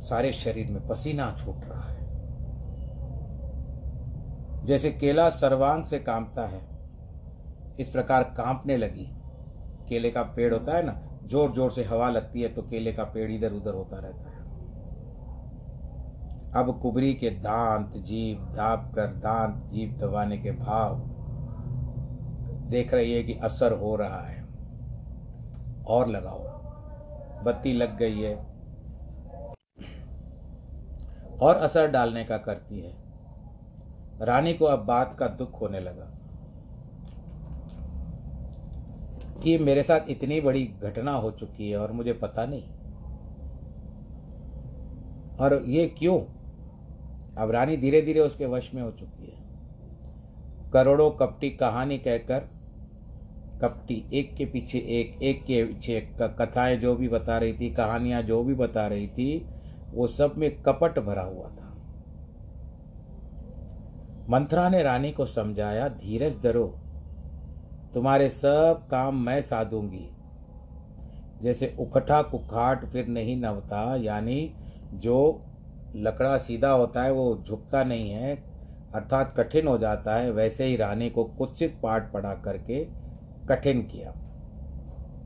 सारे 0.01 0.33
शरीर 0.33 0.71
में 0.71 0.87
पसीना 0.89 1.31
छूट 1.39 1.65
रहा 1.65 1.83
है। 1.83 2.07
जैसे 4.67 4.91
केला 4.91 5.29
सर्वांग 5.31 5.85
से 5.85 5.99
कांपता 5.99 6.47
है, 6.47 6.61
इस 7.81 7.89
प्रकार 7.89 8.23
कांपने 8.37 8.77
लगी। 8.77 9.07
केले 9.89 10.11
का 10.11 10.23
पेड़ 10.23 10.53
होता 10.55 10.77
है 10.77 10.83
ना 10.87 11.01
ज़ोर 11.25 11.53
ज़ोर 11.53 11.71
से 11.71 11.85
हवा 11.85 12.09
लगती 12.11 12.43
है 12.43 12.49
तो 12.49 12.63
केले 12.63 12.93
का 12.93 13.05
पेड़ 13.05 13.31
इधर 13.31 13.53
उधर 13.53 13.75
होता 13.75 13.97
रहता 13.97 14.31
है। 14.31 14.37
अब 16.57 16.79
कुबरी 16.83 17.13
के 17.15 17.31
दांत 17.31 17.97
जीप 17.97 18.39
दाप 18.57 18.93
कर 18.95 19.07
दांत 19.17 19.69
जीप 19.71 19.99
दबाने 19.99 20.39
के 20.39 20.51
भाव 20.51 20.97
देख 22.71 22.95
रही 22.95 23.13
है 23.13 23.23
कि 23.23 23.35
असर 23.35 23.73
हो 23.73 23.95
रहा 23.97 24.21
है। 24.21 24.47
और 25.89 26.09
लगाओ। 26.09 26.43
बत्ती 27.45 27.73
लग 27.73 27.97
गई 27.97 28.21
है 28.21 28.35
और 31.41 31.57
असर 31.57 31.91
डालने 31.91 32.25
का 32.25 32.37
करती 32.39 32.81
है। 32.81 32.95
रानी 34.21 34.55
को 34.55 34.65
अब 34.65 34.79
बात 34.79 35.15
का 35.15 35.27
दुख 35.27 35.61
होने 35.61 35.81
लगा 35.81 36.15
कि 39.43 39.59
मेरे 39.59 39.83
साथ 39.83 40.11
इतनी 40.11 40.41
बड़ी 40.41 40.65
घटना 40.65 41.13
हो 41.13 41.31
चुकी 41.31 41.71
है 41.71 41.77
और 41.77 41.93
मुझे 41.93 42.13
पता 42.13 42.47
नहीं। 42.47 42.63
और 45.37 45.63
ये 45.67 45.87
क्यों? 45.89 46.21
अब 47.39 47.51
रानी 47.51 47.77
धीरे 47.77 48.03
धीरे 48.03 48.21
उसके 48.21 48.47
वश 48.47 48.71
में 48.75 48.83
हो 48.83 48.91
चुकी 48.91 49.27
है। 49.27 49.39
करोड़ों 50.73 51.11
कपटी 51.11 51.51
कहानी 51.51 51.99
कहकर, 51.99 52.41
कपटी 53.63 54.05
एक 54.15 54.35
के 54.35 54.45
पीछे 54.45 54.79
एक 54.79 55.23
एक 55.23 55.45
के 55.45 55.65
पीछे 55.65 56.01
कथाएँ 56.21 56.77
जो 56.77 56.95
भी 56.97 57.09
बता 57.09 57.39
रही 57.39 57.53
थी, 57.53 57.71
कहानियाँ 57.71 58.23
जो 58.23 58.43
भी 58.45 58.55
बता 58.55 58.87
रही 58.87 59.07
थी 59.09 59.47
वो 59.91 60.07
सब 60.07 60.35
में 60.37 60.51
कपट 60.63 60.99
भरा 60.99 61.23
हुआ 61.23 61.49
था। 61.49 61.67
मंत्रा 64.29 64.69
ने 64.69 64.83
रानी 64.83 65.11
को 65.13 65.27
समझाया, 65.27 65.89
धीरज 65.89 66.37
धरो, 66.43 66.67
तुम्हारे 67.95 68.29
सब 68.29 68.87
काम 68.91 69.21
मैं 69.21 69.41
साधूँगी। 69.43 70.09
जैसे 71.43 71.75
उखटा 71.81 72.21
कुखाट 72.23 72.85
फिर 72.85 73.07
नहीं 73.07 73.37
नवता 73.37 73.97
यानी 73.97 74.55
जो 74.95 75.45
लकड़ा 75.97 76.37
सीधा 76.39 76.71
होता 76.71 77.03
है 77.03 77.13
वो 77.13 77.43
झुकता 77.47 77.83
नहीं 77.85 78.11
है, 78.11 78.35
अर्थात 78.95 79.33
कठिन 79.37 79.67
हो 79.67 79.79
जाता 79.79 80.17
है, 80.17 80.31
वैसे 80.31 80.65
ही 80.65 80.77
रानी 80.77 81.11
को 81.11 81.25
कुत्सित 81.25 81.79
पाठ 81.83 82.13
पढ़ा 82.13 82.35
करके 82.35 82.85
कठिन 83.49 83.83
किया। 83.83 84.13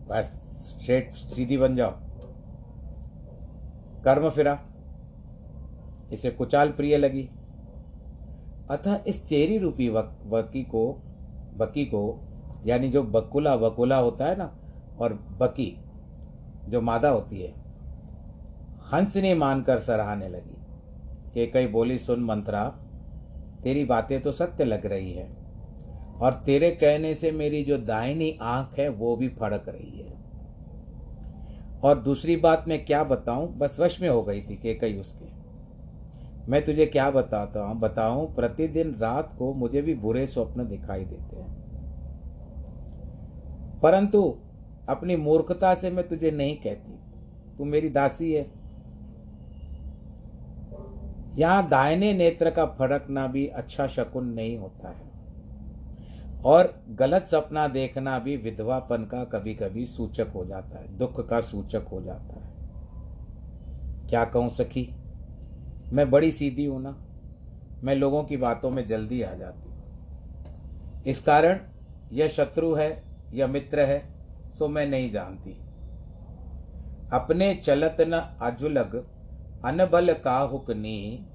बस 0.08 0.32
स्ट्रेट 0.56 1.14
सीधी 1.14 1.56
बन 1.56 1.76
जाओ। 1.76 1.94
कर्म 4.04 4.28
फिरा। 4.30 4.58
इसे 6.12 6.30
कुचाल 6.30 6.68
प्रिय 6.68 6.96
लगी। 6.96 7.28
अतः 8.70 9.04
इस 9.06 9.28
चेरी 9.28 9.58
रूपी 9.58 9.88
वक, 9.88 10.18
को 10.70 11.02
बकी 11.56 11.84
को 11.84 12.20
यानी 12.66 12.88
जो 12.88 13.02
बकुला 13.02 13.56
बकुला 13.56 13.96
होता 13.96 14.26
है 14.26 14.36
ना 14.36 14.56
और 14.98 15.12
बकी 15.12 15.76
जो 16.68 16.80
मादा 16.80 17.08
होती 17.08 17.40
है 17.40 17.54
हंस 18.92 19.16
ने 19.16 19.34
मानकर 19.34 19.78
सराहने 19.78 20.28
लगी 20.28 20.56
के 21.34 21.46
कई 21.46 21.66
बोली 21.66 21.98
सुन 21.98 22.24
मंत्रा 22.24 22.64
तेरी 23.62 23.84
बातें 23.84 24.20
तो 24.20 24.32
सत्य 24.32 24.64
लग 24.64 24.86
रही 24.86 25.12
है 25.12 25.28
और 26.20 26.42
तेरे 26.46 26.70
कहने 26.70 27.14
से 27.14 27.30
मेरी 27.32 27.64
जो 27.64 27.78
दाहिनी 27.78 28.38
आँख 28.42 28.78
है 28.78 28.88
वो 28.88 29.16
भी 29.16 29.28
फड़क 29.28 29.64
रही 29.68 30.00
है। 30.00 30.21
और 31.84 31.98
दूसरी 31.98 32.36
बात 32.36 32.64
मैं 32.68 32.84
क्या 32.84 33.04
बताऊँ? 33.04 33.58
बस 33.58 33.80
वश 33.80 34.02
में 34.02 34.08
हो 34.08 34.22
गई 34.22 34.42
थी 34.42 34.56
के 34.56 34.74
कई 34.74 34.98
उसके। 34.98 35.42
मैं 36.50 36.64
तुझे 36.64 36.86
क्या 36.86 37.10
बताता 37.10 37.64
हूँ? 37.64 37.80
बताऊँ, 37.80 38.34
प्रतिदिन 38.34 38.94
रात 38.94 39.36
को 39.38 39.54
मुझे 39.54 39.82
भी 39.82 39.94
बुरे 39.94 40.26
स्वप्न 40.26 40.68
दिखाई 40.68 41.04
देते 41.04 41.36
हैं। 41.36 41.62
परंतु 43.80 44.38
अपनी 44.88 45.16
मूर्खता 45.16 45.74
से 45.74 45.90
मैं 45.90 46.08
तुझे 46.08 46.30
नहीं 46.30 46.56
कहती। 46.56 46.98
तू 47.58 47.64
मेरी 47.64 47.88
दासी 47.88 48.32
है। 48.32 48.50
यहाँ 51.38 51.68
दाहिने 51.68 52.12
नेत्र 52.12 52.50
का 52.50 52.66
फड़कना 52.66 53.26
भी 53.26 53.46
अच्छा 53.46 53.86
शकुन 53.86 54.26
नहीं 54.26 54.58
होता 54.58 54.88
है। 54.88 55.11
और 56.44 56.84
गलत 56.88 57.26
सपना 57.26 57.68
देखना 57.68 58.18
भी 58.18 58.36
विधवापन 58.36 59.04
का 59.04 59.24
कभी 59.24 59.54
कभी 59.54 59.86
सूचक 59.86 60.26
हो 60.34 60.44
जाता 60.44 60.78
है, 60.78 60.98
दुख 60.98 61.28
का 61.28 61.40
सूचक 61.40 61.82
हो 61.92 62.02
जाता 62.02 62.40
है। 62.40 62.50
क्या 64.08 64.24
कहूँ 64.24 64.50
सखी? 64.50 64.94
मैं 65.92 66.10
बड़ी 66.10 66.32
सीधी 66.32 66.64
हूँ 66.64 66.82
ना? 66.82 66.96
मैं 67.84 67.94
लोगों 67.94 68.24
की 68.24 68.36
बातों 68.36 68.70
में 68.70 68.86
जल्दी 68.86 69.22
आ 69.22 69.34
जाती 69.34 69.68
हूँ। 69.68 71.04
इस 71.06 71.20
कारण 71.20 71.60
यह 72.12 72.28
शत्रु 72.28 72.74
है 72.74 73.02
या 73.34 73.46
मित्र 73.46 73.80
है, 73.80 74.02
सो 74.50 74.68
मैं 74.68 74.86
नहीं 74.86 75.10
जानती। 75.10 75.56
अपने 77.12 77.54
चलत 77.54 77.96
न 78.00 78.38
अजुलग, 78.42 78.94
अनबल 79.64 80.12
काहुक 80.12 80.70
नी 80.70 81.26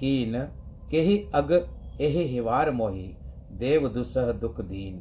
कीन 0.00 0.34
ही 0.92 1.30
अग 1.34 1.52
एह 2.00 2.28
हिवार 2.28 2.70
मोही। 2.70 3.16
देव 3.60 3.88
दुसह 3.88 4.32
दुख 4.32 4.60
दीन। 4.60 5.00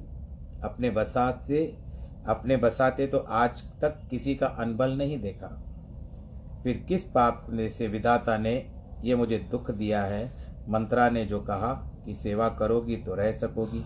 अपने 0.63 0.89
बसात 0.89 1.43
से, 1.47 1.77
अपने 2.27 2.57
बसाते 2.57 3.07
तो 3.07 3.17
आज 3.17 3.61
तक 3.81 4.01
किसी 4.09 4.35
का 4.35 4.47
अनबल 4.47 4.91
नहीं 4.91 5.19
देखा। 5.21 5.47
फिर 6.63 6.85
किस 6.87 7.03
पाप 7.03 7.47
ने 7.49 7.69
से 7.69 7.87
विधाता 7.87 8.37
ने 8.37 8.71
ये 9.03 9.15
मुझे 9.15 9.37
दुख 9.37 9.71
दिया 9.71 10.03
है? 10.03 10.31
मंत्रा 10.69 11.09
ने 11.09 11.25
जो 11.25 11.39
कहा 11.39 11.73
कि 12.05 12.13
सेवा 12.13 12.49
करोगी 12.49 12.95
तो 12.95 13.15
रह 13.15 13.31
सकोगी। 13.31 13.83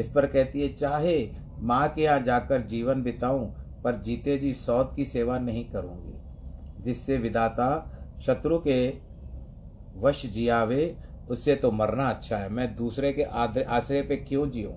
इस 0.00 0.12
पर 0.12 0.26
कहती 0.26 0.62
है, 0.62 0.74
चाहे 0.74 1.30
माँ 1.58 1.88
के 1.88 2.02
यहाँ 2.02 2.20
जाकर 2.20 2.62
जीवन 2.62 3.02
बिताऊं, 3.02 3.46
पर 3.84 4.00
जीते 4.02 4.38
जी 4.38 4.52
सौत 4.52 4.92
की 4.96 5.04
सेवा 5.04 5.38
नहीं 5.38 5.64
करूँगी। 5.70 6.82
जिससे 6.82 7.18
विदाता 7.18 7.68
शत्रु 8.20 8.58
के 8.58 8.94
वश 9.96 10.26
जियावे 10.26 10.96
उससे 11.30 11.54
तो 11.56 11.70
मरना 11.70 12.08
अच्छा 12.10 12.36
है। 12.36 12.48
मैं 12.48 12.76
दूसरे 12.76 13.12
के 13.12 13.22
आश्रय 13.22 14.02
पे 14.02 14.16
क्यों 14.16 14.50
जीऊँ? 14.50 14.76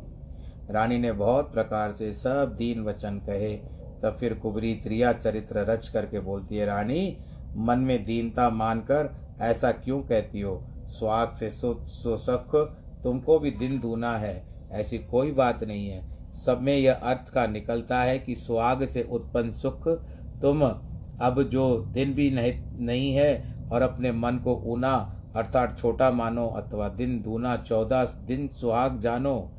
रानी 0.69 0.97
ने 0.97 1.11
बहुत 1.11 1.53
प्रकार 1.53 1.93
से 1.93 2.13
सब 2.13 2.55
दीन 2.57 2.83
वचन 2.83 3.17
कहे। 3.17 3.55
तब 4.03 4.15
फिर 4.19 4.33
कुबरी 4.33 4.75
त्रिया 4.75 5.13
चरित्र 5.13 5.59
रच 5.59 5.87
करके 5.87 6.19
बोलती 6.19 6.57
है 6.57 6.65
रानी 6.65 7.17
मन 7.57 7.79
में 7.79 8.03
दीनता 8.03 8.49
मानकर 8.49 9.15
ऐसा 9.41 9.71
क्यों 9.71 10.01
कहती 10.01 10.41
हो? 10.41 10.67
स्वाग 10.87 11.33
से 11.33 11.49
सो, 11.49 11.73
सो 11.73 12.65
तुमको 13.03 13.39
भी 13.39 13.51
दिन 13.51 13.79
दूना 13.79 14.17
है। 14.17 14.43
ऐसी 14.71 14.97
कोई 14.97 15.31
बात 15.31 15.63
नहीं 15.63 15.87
है। 15.89 16.11
सब 16.33 16.61
में 16.61 16.77
यह 16.77 16.93
अर्थ 16.93 17.29
का 17.29 17.47
निकलता 17.47 18.01
है 18.01 18.19
कि 18.19 18.35
सुहाग 18.35 18.85
से 18.85 19.03
उत्पन्न 19.03 19.51
सुख 19.51 19.87
तुम 20.41 20.61
अब 21.21 21.43
जो 21.43 21.85
दिन 21.91 22.13
भी 22.13 22.31
नहीं 22.31 22.53
नहीं 22.79 23.13
है 23.13 23.55
और 23.71 23.81
अपने 23.81 24.11
मन 24.11 24.37
को 24.37 24.55
ऊना 24.55 25.20
अर्थात 25.35 25.79
छोटा 25.79 26.11
मानो 26.11 26.47
अथवा 26.47 26.89
दिन 26.89 27.21
दूना 27.21 27.57
चौदह 27.57 28.03
दिन 28.03 28.47
सुहाग 28.47 28.99
जानो, 28.99 29.51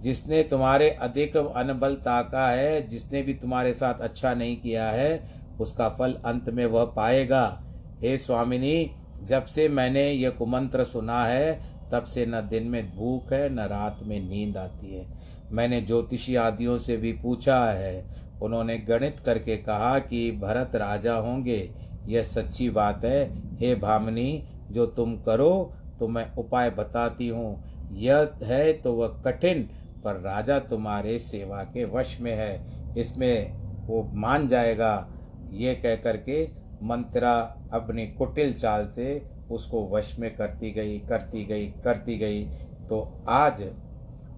जिसने 0.00 0.42
तुम्हारे 0.42 0.90
अधिक 0.90 1.36
अनबल 1.36 1.94
ताका 1.94 2.48
है, 2.48 2.88
जिसने 2.88 3.22
भी 3.22 3.34
तुम्हारे 3.34 3.74
साथ 3.74 3.94
अच्छा 3.94 4.34
नहीं 4.34 4.56
किया 4.56 4.88
है, 4.88 5.30
उसका 5.60 5.88
फल 5.88 6.12
अंत 6.12 6.50
में 6.50 6.66
वह 6.66 6.84
पाएगा। 6.84 7.62
हे 8.00 8.18
स्वामिनी, 8.18 8.90
जब 9.24 9.44
से 9.44 9.68
मैंने 9.68 10.10
यह 10.10 10.30
कुमंत्र 10.30 10.84
सुना 10.84 11.24
है, 11.24 11.76
तब 11.92 12.04
से 12.04 12.26
न 12.26 12.48
दिन 12.50 12.62
में 12.62 12.96
भूख 12.96 13.32
है, 13.32 13.54
न 13.54 13.60
रात 13.60 14.00
में 14.02 14.30
नींद 14.30 14.56
आती 14.56 14.94
है। 14.94 15.06
मैंने 15.52 15.80
ज्योतिषी 15.80 16.36
आदियों 16.36 16.78
से 16.78 16.96
भी 16.96 17.12
पूछा 17.12 17.66
है। 17.66 18.06
उन्होंने 18.42 18.78
गणित 18.78 19.20
करके 19.20 19.56
कहा 19.56 19.98
कि 19.98 20.32
भरत 20.32 20.76
राजा 20.76 21.14
होंगे, 21.14 21.70
यह 22.06 22.22
सच्ची 22.22 22.70
बात 22.70 23.04
है। 23.04 23.42
हे 23.56 23.74
भामनी 23.74 24.48
जो 24.70 24.86
तुम 24.86 25.16
करो 25.18 25.74
तो 26.00 26.08
मैं 26.08 26.30
उपाय 26.34 26.70
बताती 26.70 27.28
हूँ। 27.28 27.88
यह 27.92 28.30
है 28.42 28.72
तो 28.72 28.92
वह 28.92 29.20
कठिन, 29.24 29.62
पर 30.04 30.20
राजा 30.20 30.58
तुम्हारे 30.60 31.18
सेवा 31.18 31.62
के 31.64 31.84
वश 31.84 32.16
में 32.20 32.34
है। 32.34 32.94
इसमें 32.98 33.86
वो 33.86 34.02
मान 34.14 34.48
जाएगा। 34.48 35.08
ये 35.52 35.74
कह 35.74 35.94
करके 35.96 36.44
मंत्रा 36.82 37.32
अपनी 37.72 38.06
कुटिल 38.08 38.52
चाल 38.54 38.86
से 38.86 39.06
उसको 39.50 39.86
वश 39.88 40.18
में 40.18 40.34
करती 40.36 40.70
गई 40.70 40.98
करती 40.98 41.44
गई 41.44 41.66
करती 41.84 42.16
गई। 42.18 42.44
तो 42.88 43.00
आज 43.28 43.62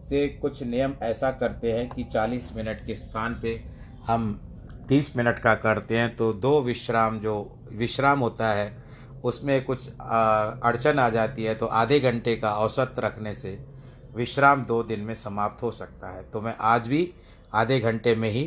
से 0.01 0.27
कुछ 0.43 0.63
नियम 0.63 0.95
ऐसा 1.03 1.31
करते 1.31 1.73
हैं 1.73 1.89
कि 1.89 2.05
40 2.05 2.53
मिनट 2.57 2.85
के 2.87 2.95
स्थान 2.95 3.35
पे 3.43 3.61
हम 4.07 4.29
30 4.89 5.17
मिनट 5.17 5.39
का 5.39 5.55
करते 5.55 5.99
हैं। 5.99 6.15
तो 6.17 6.33
दो 6.33 6.61
विश्राम 6.61 7.19
जो, 7.19 7.35
विश्राम 7.73 8.21
होता 8.21 8.53
है 8.53 8.71
उसमें 9.25 9.65
कुछ 9.65 9.89
अड़चन 9.89 10.99
आ 10.99 11.09
जाती 11.09 11.45
है 11.45 11.55
तो 11.55 11.67
आधे 11.67 12.01
घंटे 12.01 12.37
का 12.37 12.53
औसत 12.53 12.95
रखने 12.99 13.35
से 13.35 13.59
विश्राम 14.17 14.65
दो 14.65 14.83
दिन 14.83 15.01
में 15.01 15.15
समाप्त 15.15 15.63
हो 15.63 15.71
सकता 15.71 16.09
है। 16.09 16.23
तो 16.31 16.41
मैं 16.41 16.55
आज 16.61 16.89
भी 16.89 17.11
आधे 17.55 17.81
घंटे 17.81 18.15
में 18.15 18.29
ही 18.31 18.43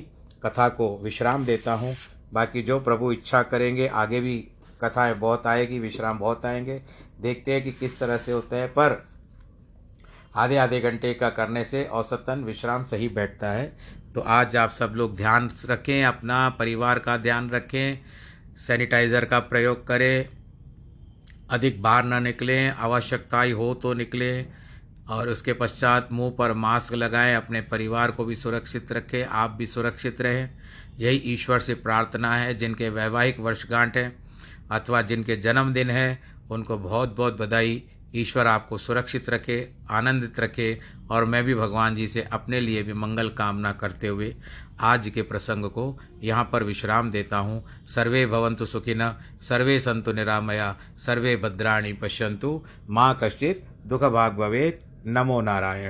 कथा 0.46 0.68
को 0.70 0.98
विश्राम 1.04 1.46
देता 1.46 1.74
हूँ। 1.74 1.96
बाकी 2.34 2.62
जो 2.62 2.80
प्रभु 2.80 3.12
इच्छा 3.12 3.42
करेंगे, 3.44 3.88
आगे 3.88 4.20
भी 4.22 4.38
कथाएँ 4.84 5.14
बहुत 5.14 5.48
आएगी, 5.48 5.80
विश्राम 5.80 6.20
बहुत 6.20 6.46
आएँगे। 6.46 6.82
देखते 7.22 7.54
हैं 7.54 7.64
कि 7.64 7.72
किस 7.72 8.00
तरह 8.00 8.18
से 8.18 8.32
होता 8.32 8.56
है, 8.56 8.68
पर 8.68 9.04
आधे 10.36 10.58
आधे 10.58 10.80
घंटे 10.80 11.14
का 11.14 11.30
करने 11.30 11.64
से 11.64 11.84
औसतन 11.86 12.44
विश्राम 12.44 12.86
सही 12.86 13.10
बैठता 13.10 13.52
है। 13.52 13.66
तो 14.16 14.22
आज 14.22 14.56
आप 14.56 14.70
सब 14.70 14.94
लोग 14.96 15.16
ध्यान 15.16 15.50
रखें, 15.66 16.04
अपना 16.04 16.50
परिवार 16.50 17.00
का 17.00 17.18
ध्यान 17.18 17.50
रखें, 17.50 18.00
सैनिटाइज़र 18.58 19.26
का 19.26 19.40
प्रयोग 19.40 19.88
करें 19.88 20.30
अधिक 21.52 21.82
बाहर 21.82 22.04
ना 22.04 22.20
निकलें 22.20 22.70
आवश्यकता 22.70 23.42
ही 23.42 23.52
हो 23.52 23.74
तो 23.74 23.94
निकलें 23.94 24.46
और 25.10 25.30
उसके 25.30 25.54
पश्चात 25.54 26.10
मुँह 26.12 26.32
पर 26.32 26.54
मास्क 26.54 26.94
लगाएँ, 26.94 27.36
अपने 27.36 27.62
परिवार 27.62 28.12
को 28.12 28.26
भी 28.26 28.36
सुरक्षित 28.36 28.92
रखें, 28.92 29.26
आप 29.26 29.52
भी 29.52 29.66
सुरक्षित 29.66 30.22
रहें। 30.22 30.50
यही 31.00 31.18
ईश्वर 31.34 31.60
से 31.60 31.76
प्रार्थना 31.76 32.36
है, 32.36 32.54
जिनके 32.54 32.90
वैवाहिक 32.90 33.40
वर्षगांठ 33.40 33.98
हैं 33.98 34.16
अथवा 34.72 35.02
जिनके 35.02 35.36
जन्मदिन 35.36 35.90
है, 35.90 36.22
उनको 36.52 36.78
बहुत 36.78 37.16
बहुत 37.16 37.40
बधाई। 37.42 37.84
ईश्वर 38.16 38.48
आपको 38.48 38.78
सुरक्षित 38.78 39.30
रखे, 39.30 39.72
आनंदित 39.90 40.40
रखे 40.40 40.80
और 41.12 41.26
मैं 41.26 41.44
भी 41.44 41.56
भगवान 41.56 41.96
जी 41.96 42.08
से 42.08 42.22
अपने 42.34 42.60
लिए 42.60 42.84
भी 42.84 42.94
मंगल 42.94 43.30
कामना 43.30 43.72
करते 43.72 44.08
हुए 44.08 44.36
आज 44.82 45.10
के 45.10 45.22
प्रसंग 45.22 45.66
को 45.66 46.00
यहाँ 46.24 46.50
पर 46.52 46.64
विश्राम 46.64 47.12
देता 47.12 47.38
हूँ। 47.38 47.64
सर्वे 47.88 48.26
भवंतु 48.26 48.66
सुखिन 48.66 49.16
सर्वे 49.42 49.80
संतु 49.80 50.12
निरामया, 50.12 50.76
सर्वे 50.98 51.36
भद्राणी 51.36 51.94
पश्यंतु 51.94 52.64
माँ 52.90 53.20
कश्चित 53.24 53.66
दुख 53.86 54.04
भाग 54.04 54.38
नमो 55.08 55.42
नारायण। 55.42 55.90